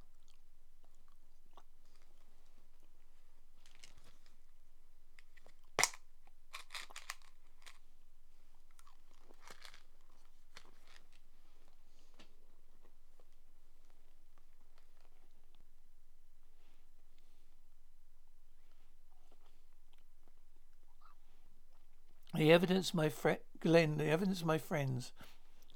[22.46, 25.14] The evidence, my friend Glenn, the evidence of my friends.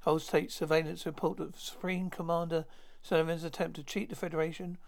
[0.02, 2.64] Whole state surveillance report of Supreme Commander
[3.02, 4.78] Servalan's attempt to cheat the Federation.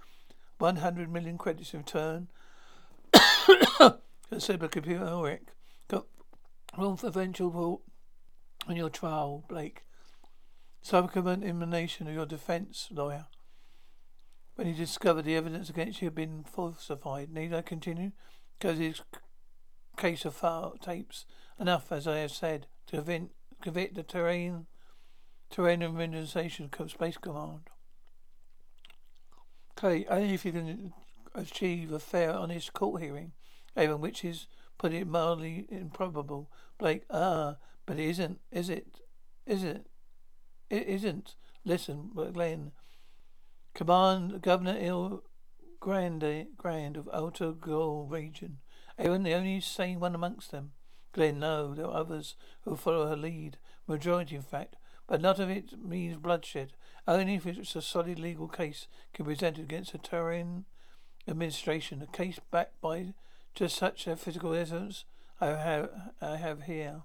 [0.58, 2.28] 100 million credits in return.
[4.30, 5.42] Consider computer Ulrich.
[5.88, 6.06] Got
[6.78, 7.82] room for eventual
[8.68, 9.82] on your trial, Blake.
[10.82, 13.26] Subsequent emanation of your defense lawyer.
[14.54, 17.32] When he discovered the evidence against you had been falsified.
[17.32, 18.12] Need I continue?
[18.56, 19.02] Because his
[19.96, 21.26] case of file tapes
[21.62, 23.28] Enough, as I have said, to
[23.62, 24.66] convict, the terrain,
[25.48, 27.70] terrain administration space command.
[29.78, 30.92] Okay, only if you can
[31.36, 33.30] achieve a fair, honest court hearing,
[33.80, 36.50] even which is, put it mildly, improbable.
[36.78, 38.98] Blake, ah, but it isn't, is it?
[39.46, 39.86] Is it?
[40.68, 41.36] It isn't.
[41.64, 42.72] Listen, Glenn.
[43.72, 45.22] Command Governor Il
[45.78, 48.58] Grande, Grand of Alta Gaul region.
[48.98, 50.72] Aaron, the only sane one amongst them.
[51.12, 55.50] Glenn, no, there are others who follow her lead, majority in fact, but none of
[55.50, 56.72] it means bloodshed.
[57.06, 60.64] Only if it's a solid legal case can be presented against the Terran
[61.28, 63.14] administration, a case backed by
[63.54, 65.04] just such a physical evidence
[65.40, 67.02] I have, I have here.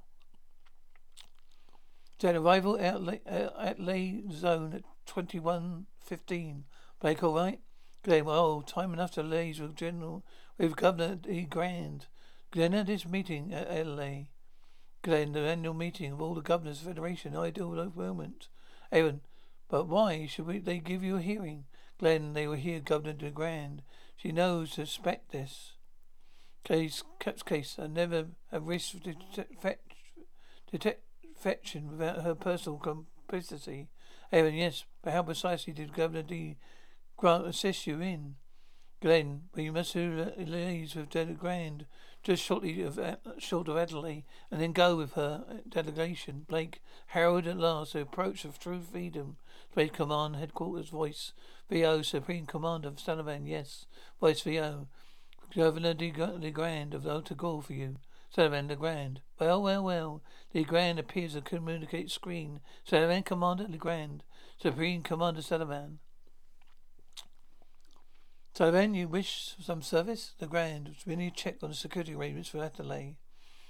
[2.20, 6.66] Then arrival at, lay, uh, at lay zone at 2115.
[7.00, 7.60] Blake, all right?
[8.04, 10.24] Glenn, well, time enough to laze with General,
[10.58, 11.42] with Governor D.
[11.42, 12.08] Grand.
[12.52, 14.28] Glenn at this meeting at LA.
[15.02, 18.48] Glenn, the annual meeting of all the governors Federation, ideal moment.
[18.92, 19.22] Aaron,
[19.70, 21.66] but why should we, they give you a hearing?
[22.00, 23.82] Glenn, they will hear Governor de Grand.
[24.16, 25.74] She knows to suspect this.
[26.64, 27.04] Case,
[27.46, 29.04] case, I never have risked
[31.22, 33.90] defection without her personal complicity.
[34.32, 36.58] Aaron, yes, but how precisely did Governor D.
[37.16, 38.36] Grant assist you in?
[39.02, 41.86] Glenn, you must liaise with De Grand
[42.28, 43.00] just shortly of,
[43.38, 46.46] short of and then go with her delegation.
[46.46, 49.38] Blake, Harold at last, the approach of true freedom.
[49.72, 51.32] Space Command Headquarters voice.
[51.70, 53.86] VO, Supreme Commander of Servalan, yes.
[54.20, 54.90] Voice VO.
[55.56, 57.96] Governor de, de Grand of Alta Gaul for you.
[58.36, 59.22] Servalan de Grand.
[59.40, 60.22] Well, well, well.
[60.52, 62.60] De Grand appears to communicate screen.
[62.86, 64.22] Servalan Commander de Grand.
[64.62, 66.00] Supreme Commander Servalan.
[68.58, 70.34] Servalan, you wish some service?
[70.40, 70.96] The Grand.
[71.06, 73.18] We need to check on the security arrangements for Adelaide.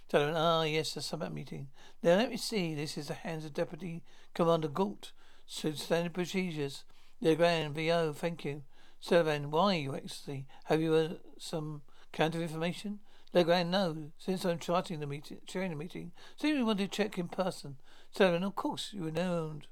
[0.09, 1.67] Servalan, ah, yes, the summit meeting.
[2.01, 2.73] Now let me see.
[2.73, 4.01] This is the hands of Deputy
[4.33, 5.11] Commander Gault.
[5.45, 6.85] So standard procedures.
[7.21, 8.63] The Grand, VO, thank you.
[9.05, 10.47] Servalan, why, Your Excellency?
[10.65, 11.81] Have you uh, some
[12.13, 12.99] counter information?
[13.33, 14.11] Le Grand, no.
[14.17, 17.75] Since I'm charting the meeting, chairing the meeting, so you wanted to check in person.
[18.15, 19.67] Servalan, of course, you renowned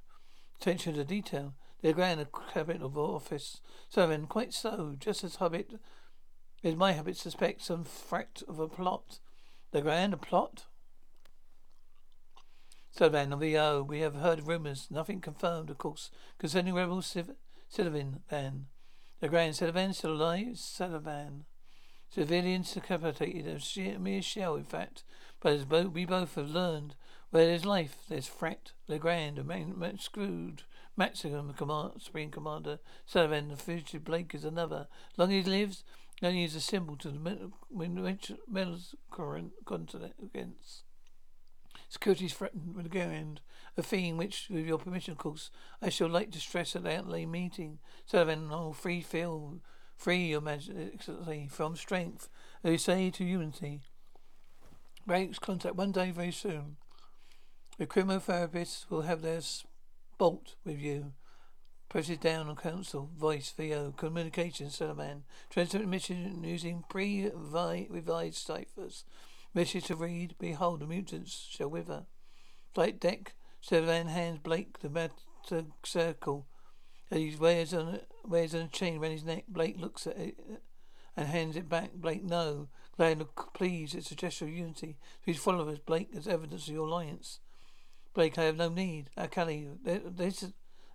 [0.60, 1.54] attention to detail.
[1.86, 3.62] Le Grand, a cabinet of office.
[3.94, 4.96] Servalan, quite so.
[4.98, 5.80] Just as habit
[6.64, 9.20] is my habit suspect some fact of a plot.
[9.72, 10.66] Le Grand, a plot?
[12.98, 17.36] Servalan, of VO, we have heard rumours, nothing confirmed, of course, concerning rebel Civ-
[17.70, 18.66] Sullivan Van.
[19.22, 20.56] Le Grand, Sullivan still alive?
[20.56, 21.44] Servalan.
[22.10, 25.04] Civilians decapitated, a mere shell, in fact.
[25.40, 26.96] But as bo- we both have learned,
[27.30, 28.72] where there's life, there's fract.
[28.88, 30.64] Le Grand, a man, man screwed.
[30.98, 32.80] The command, Supreme Commander
[33.12, 34.88] Servalan, the fugitive Blake is another.
[35.18, 35.84] Long as he lives,
[36.24, 37.52] only is a symbol to the
[38.50, 38.96] metals
[39.66, 40.84] continent against.
[41.90, 43.42] Security is threatened with Le Grand,
[43.78, 46.98] a theme which, with your permission, of course, I shall like to stress at the
[46.98, 47.80] outlay meeting.
[48.10, 49.60] Servalan, oh, free feel
[49.96, 52.30] Free your majesty from strength,
[52.62, 53.82] they say to unity.
[55.08, 56.78] Breaks contact one day very soon.
[57.78, 57.88] The
[58.20, 59.42] therapists will have their
[60.18, 61.14] bolt with you.
[61.90, 63.10] Presses down on council.
[63.18, 63.94] Voice, VO.
[63.96, 65.22] Communication, Servalan.
[65.50, 69.06] Transmit mission using pre-revised ciphers.
[69.54, 70.36] Message to read.
[70.40, 72.06] Behold, the mutants shall wither.
[72.74, 73.34] Flight deck.
[73.62, 76.46] Sullivan hands Blake the matter circle.
[77.10, 79.46] He wears on wears on a chain around his neck.
[79.48, 80.56] Blake looks at it uh,
[81.16, 81.94] and hands it back.
[81.94, 82.68] Blake, no.
[82.98, 84.98] Glad please, it's a gesture of unity.
[85.24, 87.40] To his followers, Blake, as evidence of your alliance.
[88.16, 89.10] Blake, I have no need.
[89.30, 90.46] Cally, this,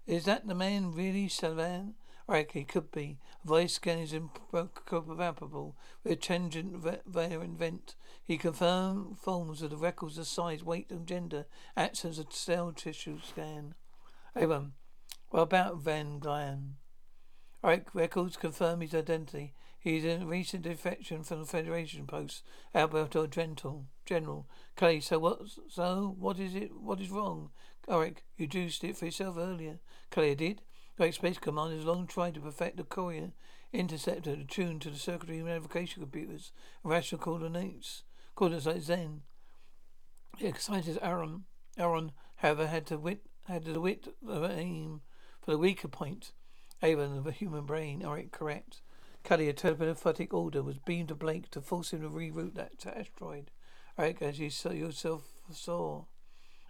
[0.07, 1.95] is that the man really, Sullivan?
[2.27, 3.19] Right, he could be.
[3.45, 5.77] Voice scan is improbable.
[6.03, 7.95] With tangent variant vent.
[8.25, 11.45] He confirms forms of the records of size, weight, and gender.
[11.77, 13.75] Acts as a cell tissue scan.
[14.35, 14.73] Everyone, um,
[15.29, 16.77] what about Van Glen?
[17.63, 19.53] Right, records confirm his identity.
[19.81, 22.45] He's in a recent defection from the Federation post.
[22.75, 24.47] Alberto Gentle, General.
[24.77, 25.41] Clay, so what?
[25.69, 26.73] So what is it?
[26.79, 27.51] What is wrong?
[27.89, 29.79] Orac, you juiced it for yourself earlier.
[30.11, 30.61] Clay did.
[30.99, 33.33] Great Space Command has long tried to perfect the courier
[33.73, 38.03] interceptor tuned to the circuitry navigation computers and rational coordinates,
[38.35, 39.23] coordinates like Zen.
[40.41, 41.45] The scientist Aaron,
[41.79, 45.01] Aaron, however, had to wit, had the wit of aim
[45.41, 46.33] for the weaker point,
[46.83, 48.83] Avon of a human brain, it correct?
[49.23, 53.51] Cally, a telepathic order was beamed to Blake to force him to reroute that asteroid.
[53.99, 56.05] Orac, as you saw yourself saw.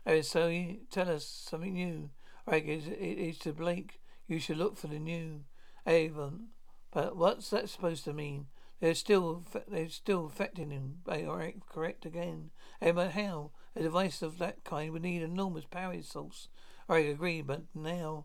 [0.06, 2.10] Eric, so you tell us something new.
[2.46, 4.00] Orac, it is to Blake.
[4.26, 5.44] You should look for the new
[5.86, 6.48] Avon.
[6.90, 8.46] But what's that supposed to mean?
[8.80, 11.02] They're still they're still affecting him.
[11.06, 12.50] Orac, correct again.
[12.80, 13.52] Hey, but how?
[13.76, 16.48] A device of that kind would need enormous power source.
[16.88, 18.24] Orac agreed, but now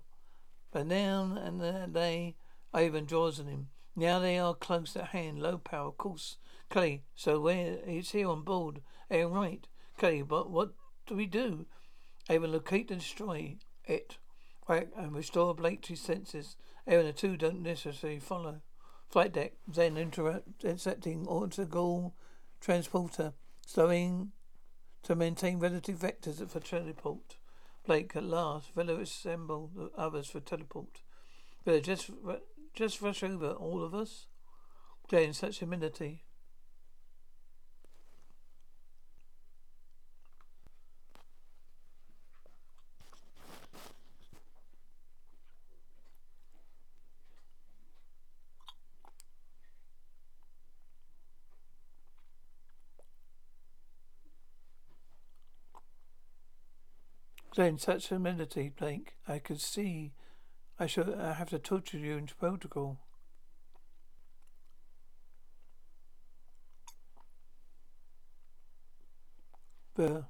[0.71, 1.61] but now and
[1.93, 2.35] they
[2.73, 3.67] Ivan draws on him.
[3.95, 6.37] Now they are close at hand, low power, of course.
[6.69, 8.81] Cally, so where he's here on board.
[9.09, 9.67] Aaron right.
[9.97, 10.73] Cally, but what
[11.07, 11.65] do we do?
[12.29, 13.55] Aaron locate and destroy
[13.85, 14.17] it.
[14.67, 16.57] Right, and restore Blake to his senses.
[16.87, 18.61] Aaron, the two don't necessarily follow.
[19.09, 22.15] Flight deck, then intercepting orbital
[22.59, 23.33] transporter,
[23.65, 24.31] slowing
[25.03, 27.37] to maintain relative vectors for teleport.
[27.85, 31.01] Blake, at last, fellow assemble the others for teleport.
[31.63, 32.09] Will just
[32.75, 34.27] just rush over all of us?
[35.11, 36.23] In such humility.
[57.55, 60.11] Then such humility, Blake, I could see
[60.77, 62.99] I shall have to torture you into protocol.
[69.95, 70.25] But,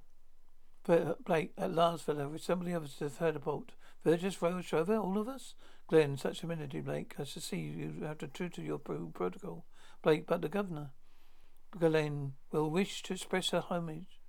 [0.83, 3.71] but Blake, at last, with somebody of us have heard about.
[4.03, 5.55] Virgis, Rose, over all of us?
[5.87, 7.15] Glenn, such humility, Blake.
[7.17, 9.65] I shall see you have to tutor your protocol.
[10.03, 10.91] Blake, but the governor.
[11.71, 14.19] Glenn will wish to express her homage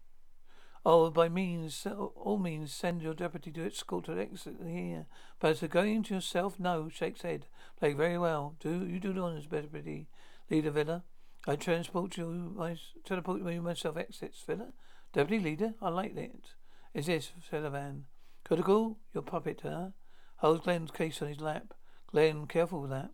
[0.89, 5.07] Oh, by means, all means, send your deputy to escort to exit here.
[5.41, 7.47] But as to going to yourself, no, shakes head.
[7.77, 8.55] Play very well.
[8.61, 10.07] Do you do the honours, deputy
[10.49, 11.03] leader Vila?
[11.45, 14.69] I transport you, my, teleport you myself exits, Vila.
[15.13, 16.53] Deputy leader, I like it.
[16.95, 18.05] Is this, Sullivan?
[18.45, 19.89] Critical, your puppet, huh?
[20.37, 21.75] Holds Glenn's case on his lap.
[22.13, 23.11] Glenn, careful with that.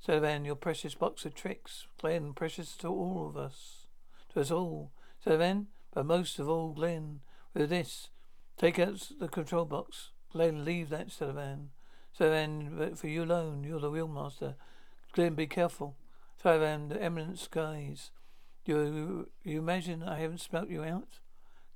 [0.00, 1.86] Sullivan, your precious box of tricks.
[2.00, 3.88] Glenn, precious to all of us.
[4.32, 4.92] To us all.
[5.22, 7.20] Sullivan, but most of all, Glenn.
[7.54, 8.08] With this,
[8.56, 10.10] take out the control box.
[10.32, 11.70] Glenn, leave that, Sullivan.
[12.12, 14.56] Sullivan, for you alone, you're the real master.
[15.12, 15.96] Glenn, be careful.
[16.40, 18.10] Sullivan, the eminent skies.
[18.64, 21.20] You, you imagine I haven't smelt you out?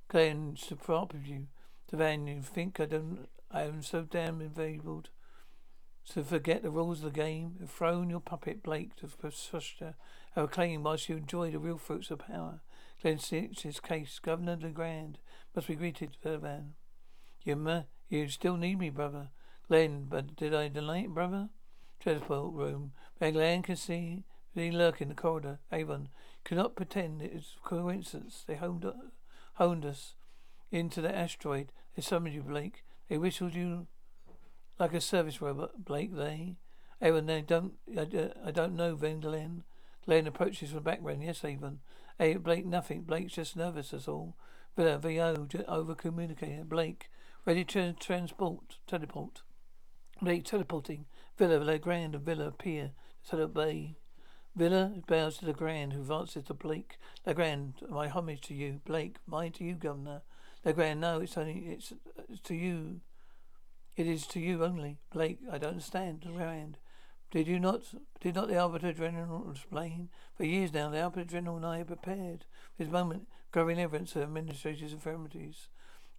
[0.07, 1.47] Glenn, to prop you.
[1.89, 5.09] Sullivan, you think I don't, I am so damn inveigled.
[6.05, 7.55] So forget the rules of the game.
[7.59, 9.95] Have thrown your puppet Blake to Fruster.
[10.35, 12.61] Have claim whilst you enjoy the real fruits of power.
[13.03, 14.17] Glenn his case.
[14.19, 15.17] Governor Le Grand
[15.53, 16.73] must be greeted, Vervan.
[17.43, 19.29] You, you still need me, brother.
[19.67, 21.49] Glenn, but did I delay brother?
[21.99, 22.93] Transport room.
[23.19, 24.23] Van Glenn can see
[24.55, 25.59] they lurk in the corridor.
[25.71, 26.07] Avon
[26.45, 28.45] cannot pretend it is coincidence.
[28.47, 28.85] They honed,
[29.55, 30.15] honed us
[30.71, 31.73] into the asteroid.
[31.95, 32.85] They summoned you, Blake.
[33.09, 33.87] They whistled you
[34.79, 36.15] like a service robot, Blake.
[36.15, 36.55] They.
[37.01, 37.73] Avon, they don't.
[37.97, 38.07] I,
[38.45, 38.95] I don't know.
[38.95, 39.63] Van Glenn.
[40.05, 41.23] Glenn approaches from the background.
[41.23, 41.79] Yes, Avon.
[42.19, 43.01] Hey, Blake, nothing.
[43.01, 43.89] Blake's just nervous.
[43.89, 44.35] That's all.
[44.77, 46.63] Vila, VO, over communicator.
[46.63, 47.09] Blake,
[47.45, 49.41] ready to transport, teleport.
[50.21, 51.05] Blake teleporting.
[51.37, 52.91] Vila, Legrand, and Vila appear
[53.29, 53.97] to obey.
[54.55, 56.97] Vila bows to Le Grand, who advances to Blake.
[57.25, 58.81] Le Grand, my homage to you.
[58.85, 60.21] Blake, mine to you, Governor.
[60.63, 61.93] Le Grand, no, it's only it's,
[62.29, 63.01] it's to you.
[63.95, 64.99] It is to you only.
[65.11, 66.25] Blake, I don't understand.
[66.25, 66.77] Le Grand,
[67.33, 67.81] did you not?
[68.21, 70.09] Did not the Arbiter General explain?
[70.37, 72.45] For years now, the Arbiter General and I are prepared
[72.77, 75.67] for this moment, growing evidence of administrator's infirmities.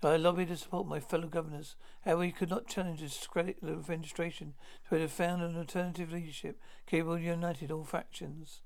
[0.03, 1.77] I lobbied to support my fellow governors.
[2.05, 4.55] However, we could not challenge the discredit of the administration
[4.89, 8.63] to have found an alternative leadership capable of uniting all factions.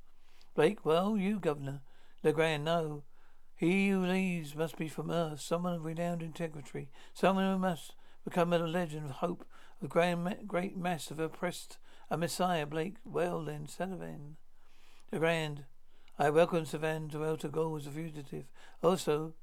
[0.55, 1.83] Blake, well, you, Governor.
[2.25, 3.05] Legrand, no.
[3.57, 8.55] He who leads must be from Earth, someone of renowned integrity, someone who must become
[8.55, 9.45] a legend of hope,
[9.83, 11.77] a grand, great mass of oppressed,
[12.11, 12.97] a messiah, Blake.
[13.05, 14.37] Well, then, Sullivan.
[15.13, 15.65] Grand.
[16.19, 18.45] I welcome Savan to Elta Gold as a fugitive.
[18.83, 19.35] Also,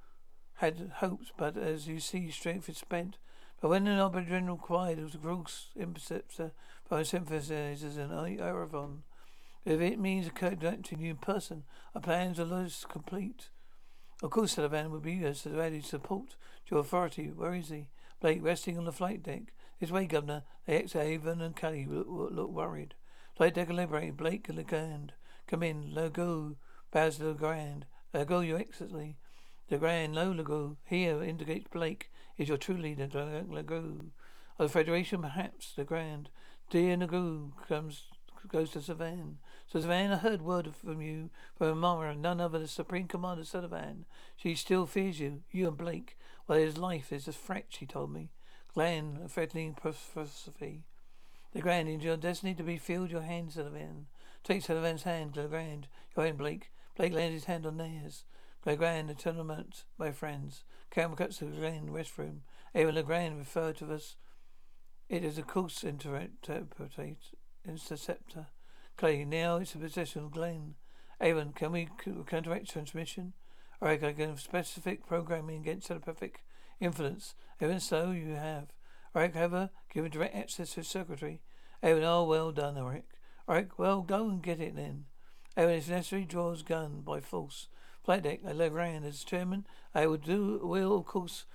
[0.56, 3.18] had hopes, but as you see, strength is spent.
[3.62, 6.52] But when an General cried, it was a gross interceptor
[6.90, 9.00] by sympathizers and Eravon.
[9.64, 11.64] If it means conducting you in person,
[11.96, 13.50] our plans are less complete.
[14.22, 16.36] Of course, Sullivan will be as ready support
[16.68, 17.28] to authority.
[17.28, 17.88] Where is he?
[18.22, 19.54] Blake resting on the flight deck.
[19.86, 20.42] This way, Governor.
[20.66, 22.96] The ex Avon and Cally look, worried.
[23.38, 24.18] Flight deck liberated.
[24.18, 25.14] Blake and Le Grand.
[25.46, 25.94] Come in.
[25.94, 26.56] Let go.
[26.90, 27.86] Bows to Le Grand.
[28.12, 29.18] Let go you excellently.
[29.70, 33.08] The Grand Lolago here indicates Blake is your true leader,
[33.48, 34.06] Lago.
[34.58, 36.30] Of the Federation, perhaps, the Grand.
[36.72, 38.06] Dear Nagu comes
[38.48, 39.38] goes to Savan.
[39.68, 44.06] So Savan, I heard word from you from Amara, none other than Supreme Commander Servalan.
[44.36, 46.18] She still fears you, you and Blake.
[46.48, 48.32] Well, his life is a threat, she told me.
[48.76, 50.84] Glenn, a threatening prophecy.
[51.54, 54.08] The Grand, in your destiny to be filled your hand, Sullivan.
[54.44, 55.88] Take Sullivan's hand, the Grand.
[56.16, 56.72] Your own Blake.
[56.98, 58.26] Blake lays his hand on theirs.
[58.66, 60.66] The tournament, my friends.
[60.92, 62.40] Camera cuts to Le Grand, restroom.
[62.74, 64.18] Ava Le Grand referred to us.
[65.08, 67.32] It is a interpretate
[67.66, 68.48] interceptor.
[68.98, 70.76] Clay, now it's a possession of Glenn.
[71.22, 71.88] Avon, can we
[72.26, 73.32] counteract transmission?
[73.82, 76.44] Alright, I can have specific programming against telepathic
[76.80, 77.36] influence.
[77.62, 78.68] Even so, you have.
[79.16, 81.42] Alright, however, given direct access to the secretary.
[81.82, 83.04] Avon, oh, well done, Orac.
[83.48, 85.06] Alright, well, go and get it then.
[85.58, 87.68] Avon, if necessary, draws gun by force.
[88.04, 89.66] Flight deck, I Le Grand as chairman.
[89.96, 91.46] I will do will of course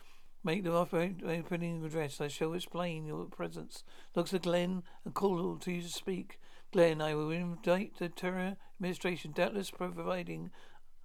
[0.42, 2.20] make the opening address.
[2.20, 3.84] I shall explain your presence.
[4.16, 6.40] Looks at Glenn and call to you to speak.
[6.72, 10.50] Glenn, I will invite the terror administration, doubtless providing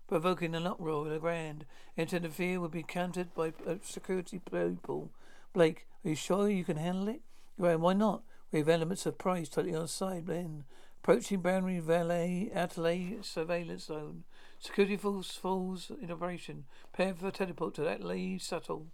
[0.07, 1.09] provoking an uproar.
[1.09, 1.65] The grand.
[1.95, 5.11] The fear will be countered by security people.
[5.53, 7.21] Blake, are you sure you can handle it?
[7.59, 8.23] Graham, why not?
[8.51, 10.65] We have elements of price totally on side, Glenn.
[11.01, 14.23] Approaching boundary valet, outlay surveillance zone.
[14.59, 16.65] Security force falls in operation.
[16.93, 18.87] Prepare for teleport to that Lee shuttle.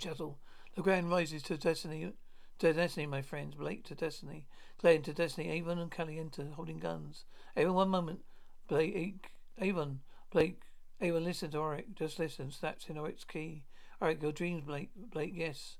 [0.00, 0.38] Shuttle.
[0.76, 2.12] Le Grand rises to destiny.
[2.58, 3.54] To destiny, my friends.
[3.54, 4.46] Blake to destiny.
[4.80, 5.50] Glenn to destiny.
[5.50, 7.24] Avon and enter, holding guns.
[7.56, 8.20] Avon, one moment.
[8.68, 9.30] Blake.
[9.58, 10.00] Avon.
[10.30, 10.62] Blake.
[11.00, 11.94] Oh, Avon, listen to Orac.
[11.96, 12.52] Just listen.
[12.52, 13.64] Snaps in Orac's key.
[14.00, 14.90] Orac, your dreams, Blake.
[14.94, 15.78] Blake, yes.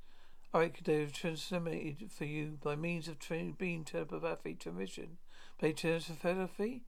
[0.52, 5.18] Orac, they've transmitted for you by means of tra- beam telepathy transmission.
[5.60, 6.82] Blake, telepathy?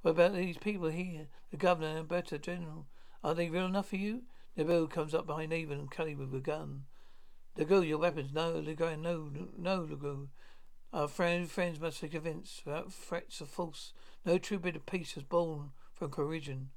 [0.00, 1.28] What about these people here?
[1.50, 2.86] The governor and better general.
[3.22, 4.22] Are they real enough for you?
[4.56, 6.84] Neville comes up behind Avon and Cally with a gun.
[7.58, 8.32] Legault, your weapons.
[8.32, 10.28] No, Legault, no, no, Legault.
[10.94, 13.92] Our friend, friends must be convinced, without threats of force,
[14.24, 16.70] no true bit of peace was born from coercion.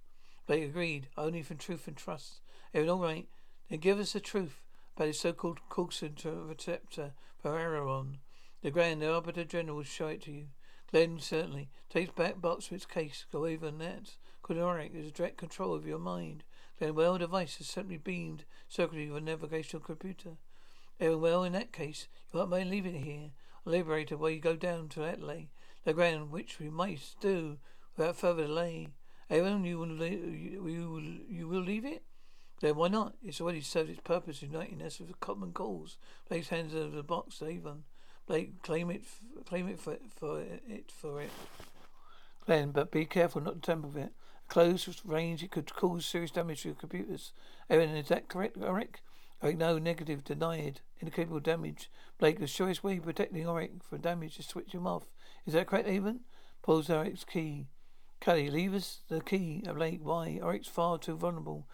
[0.48, 2.41] They agreed, only from truth and trust.
[2.74, 3.28] Evan, all right,
[3.70, 4.62] then give us the truth
[4.96, 8.18] about his so-called course interceptor for Araron.
[8.62, 10.46] The Grand Arbiter General will show it to you.
[10.91, 13.26] Glenn certainly takes back box for its case.
[13.32, 14.18] Go even that.
[14.43, 16.43] Kodoric is direct control of your mind.
[16.78, 20.38] Glenn, well, device is simply beamed circuitry of a navigational computer.
[21.00, 23.32] Very well, in that case, you won't mind leaving it here.
[23.66, 25.50] Liberator, while you go down to Adelaide,
[25.84, 27.58] the ground which we might do
[27.98, 28.89] without further delay.
[29.30, 32.03] Aaron, you will, you, you, you will leave it?
[32.61, 33.15] Then why not?
[33.23, 35.97] It's already served its purpose, uniting us with a common cause.
[36.30, 37.84] Blake's hands over the box, Avon.
[38.28, 39.03] Blake, claim it,
[39.45, 41.30] claim it for, for it, for it.
[42.45, 44.13] Glenn, but be careful not to tamper with it.
[44.47, 47.34] Close range, it could cause serious damage to your computers.
[47.69, 49.01] Aaron, is that correct, Orac?
[49.43, 50.82] Orac, no, negative, denied.
[50.99, 51.89] Incapable damage.
[52.19, 55.03] Blake, the surest way of protecting Orac from damage is to switch him off.
[55.45, 56.21] Is that correct, Avon?
[56.61, 57.67] Pulls Orac's key.
[58.26, 59.99] Cally, leave us the key of Blake.
[60.01, 60.39] Why?
[60.41, 61.67] Orac's far too vulnerable.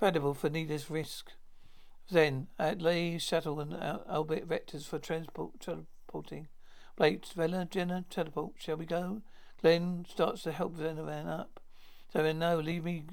[0.00, 1.32] Valuable for needless risk.
[2.10, 6.48] Then, at Lay Shuttle and Albert Vectors for transport teleporting.
[6.96, 8.52] Blake, Vila, Jenna, teleport.
[8.56, 9.20] Shall we go?
[9.60, 11.60] Glenn starts to help Zenovan up.
[12.14, 13.04] Zenovan, no, leave me,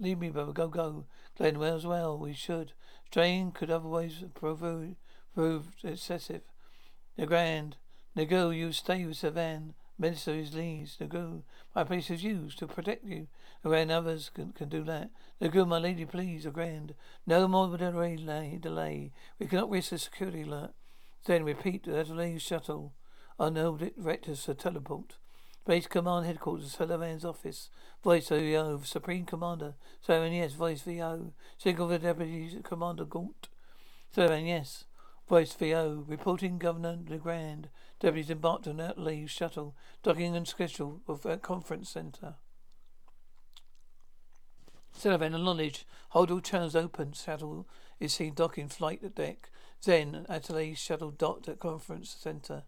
[0.00, 0.52] leave me, brother.
[0.52, 1.06] Go, go.
[1.36, 2.16] Glenn, well as well.
[2.16, 2.74] We should.
[3.06, 4.94] Strain could otherwise prove,
[5.34, 6.42] prove excessive.
[7.16, 7.76] The Grand.
[8.16, 9.74] Nagu, you stay with Savan.
[9.98, 10.98] Minister is leads.
[10.98, 11.42] Nagu,
[11.74, 13.28] my place is used to protect you.
[13.62, 15.10] The Grand others can, can do that.
[15.38, 16.44] The Nagu, my lady, please.
[16.44, 16.94] The Grand.
[17.26, 19.12] No more delay, delay.
[19.38, 20.72] We cannot risk the security alert.
[21.24, 22.92] Then repeat the delay shuttle.
[23.38, 25.16] Unknown vectors for teleport.
[25.66, 27.70] Base Command Headquarters, Servalan's office.
[28.04, 29.74] Voice OEO, Supreme Commander.
[30.06, 30.52] Servalan, yes.
[30.52, 31.32] Voice VO.
[31.58, 33.48] Signal the Deputy Commander Gaunt.
[34.14, 34.84] Servalan, yes.
[35.28, 36.04] Voice VO.
[36.06, 37.68] Reporting Governor Le Grand.
[37.98, 39.74] Deputies embarked on that leave shuttle.
[40.04, 42.36] Docking and schedule of a conference center.
[44.96, 45.84] Servalan, knowledge.
[46.10, 47.12] Hold all channels open.
[47.12, 47.66] Shuttle
[47.98, 49.50] is seen docking flight at deck.
[49.84, 52.62] Then, Atelier shuttle docked at conference center.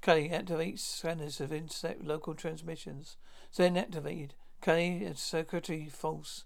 [0.00, 3.16] Cally activates scanners of intercept local transmissions.
[3.52, 4.34] Zen activated.
[4.60, 6.44] Cally and secretary false.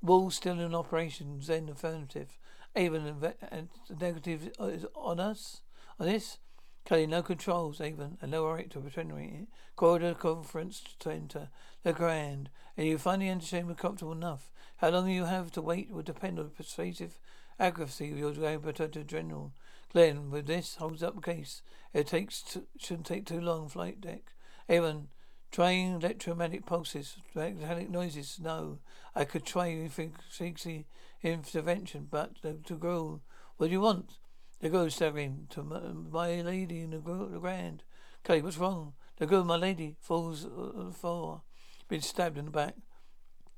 [0.00, 1.42] Wall still in operation.
[1.42, 2.38] Zen affirmative.
[2.76, 3.06] Avon
[3.50, 5.62] and the negative is on us.
[5.98, 6.38] On this.
[6.84, 7.80] Cally no controls.
[7.80, 11.48] Avon and no right to pretend Corridor conference center.
[11.82, 12.50] The Grand.
[12.76, 14.50] And you find the entertainment comfortable enough.
[14.78, 17.18] How long you have to wait will depend on the persuasive
[17.58, 19.52] accuracy of your Protector General.
[19.92, 21.62] Glenn, with this holds up case.
[21.92, 23.68] It takes t- shouldn't take too long.
[23.68, 24.32] Flight deck.
[24.68, 25.08] Avon,
[25.50, 28.38] trying electromagnetic pulses, metallic noises.
[28.40, 28.78] No,
[29.14, 30.86] I could try frequency
[31.22, 33.22] intervention, but the, the girl.
[33.56, 34.18] What do you want?
[34.60, 37.82] The girl staggering to my, my lady in the, the grand.
[38.26, 38.94] What's wrong?
[39.16, 41.42] The girl, my lady, falls on the floor.
[41.88, 42.74] Been stabbed in the back.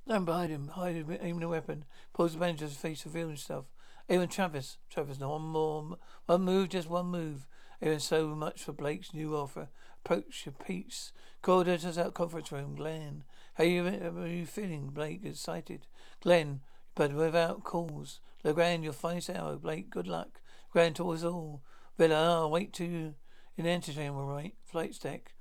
[0.07, 1.85] Stand behind him, hiding, aiming a weapon.
[2.13, 3.67] Pulls the bandage's face, revealing stuff.
[4.09, 4.79] Even Travis.
[4.91, 5.99] Travis, no one more.
[6.27, 7.47] One move, just one move.
[7.81, 9.69] Even so much for Blake's new offer.
[10.05, 11.13] Approach your peace.
[11.43, 12.75] Corridor to that conference room.
[12.75, 13.25] Glenn.
[13.55, 14.89] How you, how are you feeling?
[14.89, 15.87] Blake excited.
[16.21, 16.61] Glenn,
[16.95, 18.20] but without cause.
[18.45, 19.57] Le Grand, your finest hour.
[19.57, 20.40] Blake, good luck.
[20.70, 21.62] Grand to us all.
[21.99, 23.14] Vila, I'll wait you
[23.57, 24.55] in the entertainment, right?
[24.64, 25.34] Flight deck.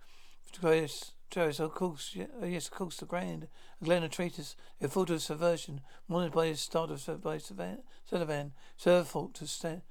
[0.51, 3.47] Travis, Travis, of course, yeah, uh, oh yes, of course, the Grand.
[3.81, 9.07] Glenn and traitors, a fault of subversion, monitored by the start of by Servalan, serve
[9.07, 9.81] fault to stand.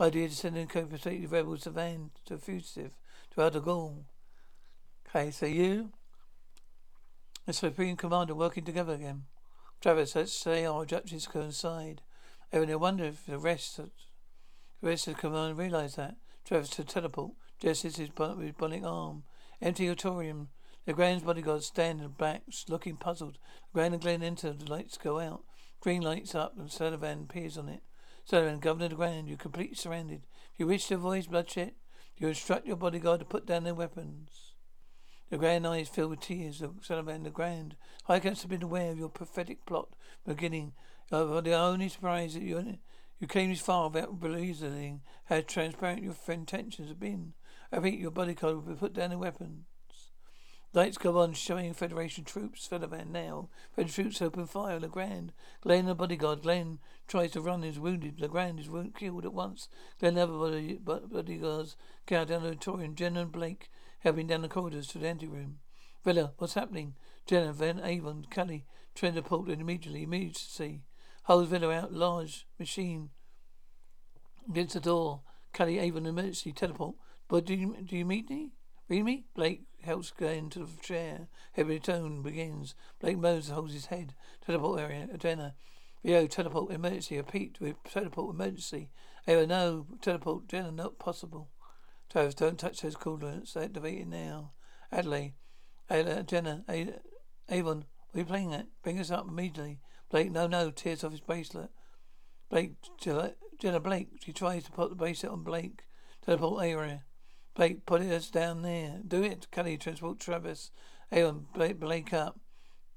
[0.00, 2.92] Idea to send in completely rebels to van to fugitive
[3.34, 4.04] to Al Gaul.
[5.08, 5.92] Okay, so you
[7.46, 9.24] the Supreme Commander working together again.
[9.80, 12.02] Travis, let's say our objectives coincide.
[12.52, 13.90] I wonder if the rest of
[14.80, 16.16] the rest of the command realise that.
[16.44, 19.24] Travis to teleport, as his bionic arm.
[19.60, 20.48] Empty auditorium
[20.88, 23.36] the Grand's bodyguards stand in the back, looking puzzled.
[23.74, 25.42] Grand and Glenn enter, the lights go out.
[25.80, 27.82] Green lights up, and Servalan appears on it.
[28.26, 30.22] Servalan, Governor Grand, you're completely surrounded.
[30.54, 31.72] If you wish to avoid bloodshed,
[32.16, 34.47] you instruct your bodyguard to put down their weapons.
[35.30, 36.60] The grand eyes filled with tears.
[36.60, 37.76] Servalan the Grand.
[38.04, 39.88] High Council have been aware of your prophetic plot
[40.26, 40.72] beginning.
[41.12, 42.78] Uh, the only surprise that you
[43.20, 47.34] you came this far without realizing how transparent your intentions have been.
[47.72, 49.64] I repeat, your bodyguard will be put down their weapons.
[50.72, 52.68] Lights go on, showing Federation troops.
[52.68, 53.48] Servalan now.
[53.74, 55.32] Federation troops open fire on Le Grand.
[55.62, 56.42] Glenn, the bodyguard.
[56.42, 58.20] Glenn tries to run, is wounded.
[58.20, 59.68] Le Grand is wounded, killed at once.
[59.98, 61.76] Glenn, the other body, bodyguards
[62.06, 62.94] carry down the auditorium.
[62.94, 63.70] Jen and Blake
[64.00, 65.58] helping down the corridors to the anteroom.
[66.04, 66.94] Vila, what's happening?
[67.26, 70.04] Jenna, Van Avon, Cally, transported immediately.
[70.04, 70.82] Emergency.
[71.24, 71.92] Holds Vila out.
[71.92, 73.10] Large machine
[74.48, 75.22] against the door.
[75.52, 76.94] Cally, Avon, emergency teleport.
[77.28, 78.52] But do you, do you meet me?
[78.88, 79.24] Read me?
[79.34, 81.28] Blake helps go into the chair.
[81.52, 82.74] Heavy tone begins.
[83.00, 84.14] Blake Moses holds his head.
[84.46, 85.08] Teleport area.
[85.12, 85.52] Adena.
[86.02, 87.16] Rio, teleport emergency.
[87.18, 88.88] Repeat teleport emergency.
[89.26, 89.86] Ava, no.
[90.00, 90.48] Teleport.
[90.48, 91.50] Jenna, not possible.
[92.10, 93.52] Travis, don't touch those coordinates.
[93.52, 94.52] They're activated now.
[94.90, 95.34] Adelaide.
[95.90, 96.64] Adelaide, uh, Jenna.
[97.50, 97.84] Avon.
[98.10, 98.66] What are you playing at?
[98.82, 99.80] Bring us up immediately.
[100.10, 100.70] Blake, no, no.
[100.70, 101.70] Tears off his bracelet.
[102.48, 104.08] Blake, Jenna Blake.
[104.24, 105.82] She tries to put the bracelet on Blake.
[106.24, 107.04] Teleport area.
[107.54, 109.00] Blake, put it down there.
[109.06, 109.48] Do it.
[109.50, 110.70] Cally, transport Travis.
[111.12, 112.40] Avon, Blake, Blake up.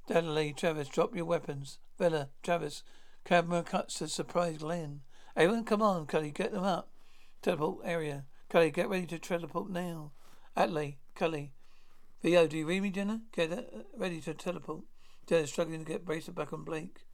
[0.10, 1.80] Adelaide, Travis, drop your weapons.
[1.98, 2.84] Vila, Travis.
[3.26, 5.02] Camera cuts to surprise Glenn.
[5.36, 6.90] Everyone, come on, Cally, get them up.
[7.42, 8.26] Teleport area.
[8.52, 10.12] Cally, get ready to teleport now.
[10.58, 11.54] Atley, Cally.
[12.22, 13.22] VO, do you read me, Jenna?
[13.32, 13.62] Get uh,
[13.96, 14.82] ready to teleport.
[15.26, 17.06] Jenna struggling to get bracelet back on Blake.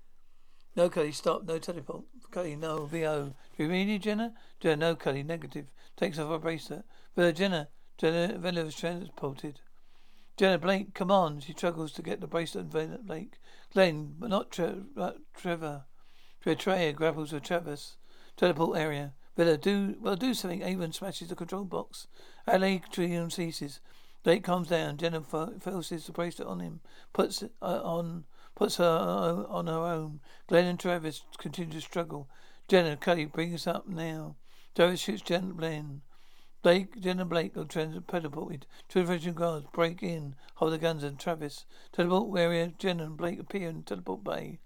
[0.75, 1.43] No, Cally, stop.
[1.45, 2.05] No teleport.
[2.31, 2.87] Cally, no.
[2.87, 3.35] VO.
[3.55, 4.33] Do you read me, Jenna?
[4.59, 5.67] Jenna, no, Cally, negative.
[5.95, 6.85] Takes off her bracelet.
[7.15, 7.67] Vila, Jenna.
[7.99, 9.59] Jenna, Vila was transported.
[10.37, 11.39] Jenna, Blake, come on.
[11.41, 13.35] She struggles to get the bracelet on Vila, Blake.
[13.73, 15.85] Glenn, but not Tre- uh, Trevor.
[16.43, 17.97] Betrayer grapples with Travis.
[18.37, 19.13] Teleport area.
[19.37, 20.15] Vila, do well.
[20.15, 20.63] Do something.
[20.63, 22.07] Avon smashes the control box.
[22.47, 23.79] Trium ceases.
[24.23, 24.97] Blake calms down.
[24.97, 26.81] Jenna forces the bracelet on him.
[27.13, 28.25] Puts uh, on.
[28.55, 30.21] Puts her uh, on her own.
[30.47, 32.27] Glenn and Travis continue to struggle.
[32.67, 32.97] Jenna,
[33.31, 34.35] bring us up now.
[34.75, 36.01] Travis shoots Jenna Glenn.
[36.63, 38.65] Blake, Jenna Blake are transported.
[38.89, 41.65] Two French guards break in, hold the guns, and Travis.
[41.93, 42.73] Teleport area.
[42.79, 44.59] Jenna and Blake appear in teleport bay.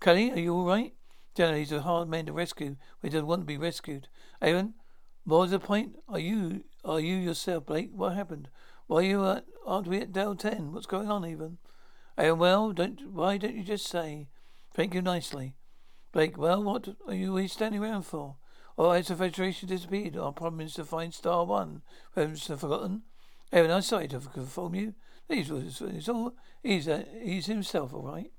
[0.00, 0.94] Cally, are you all right?
[1.34, 4.08] Generally, he's a hard man to rescue, but he doesn't want to be rescued.
[4.40, 4.74] Aaron,
[5.24, 5.96] what was the point?
[6.08, 7.90] Are you are you yourself, Blake?
[7.92, 8.48] What happened?
[8.86, 10.72] Why are you at, aren't we at Dell Ten?
[10.72, 11.58] What's going on, even?
[12.16, 14.28] Aaron, well, don't why don't you just say?
[14.74, 15.54] Thank you nicely.
[16.12, 18.36] Blake, well, what are you standing around for?
[18.76, 20.16] Oh, has the Federation disappeared?
[20.16, 21.82] Our problem is to find Star One.
[22.14, 23.02] Haven't forgotten?
[23.52, 24.94] Aaron, I'm sorry to inform you.
[25.28, 28.30] He's, he's, all, he's, uh, he's himself, all right.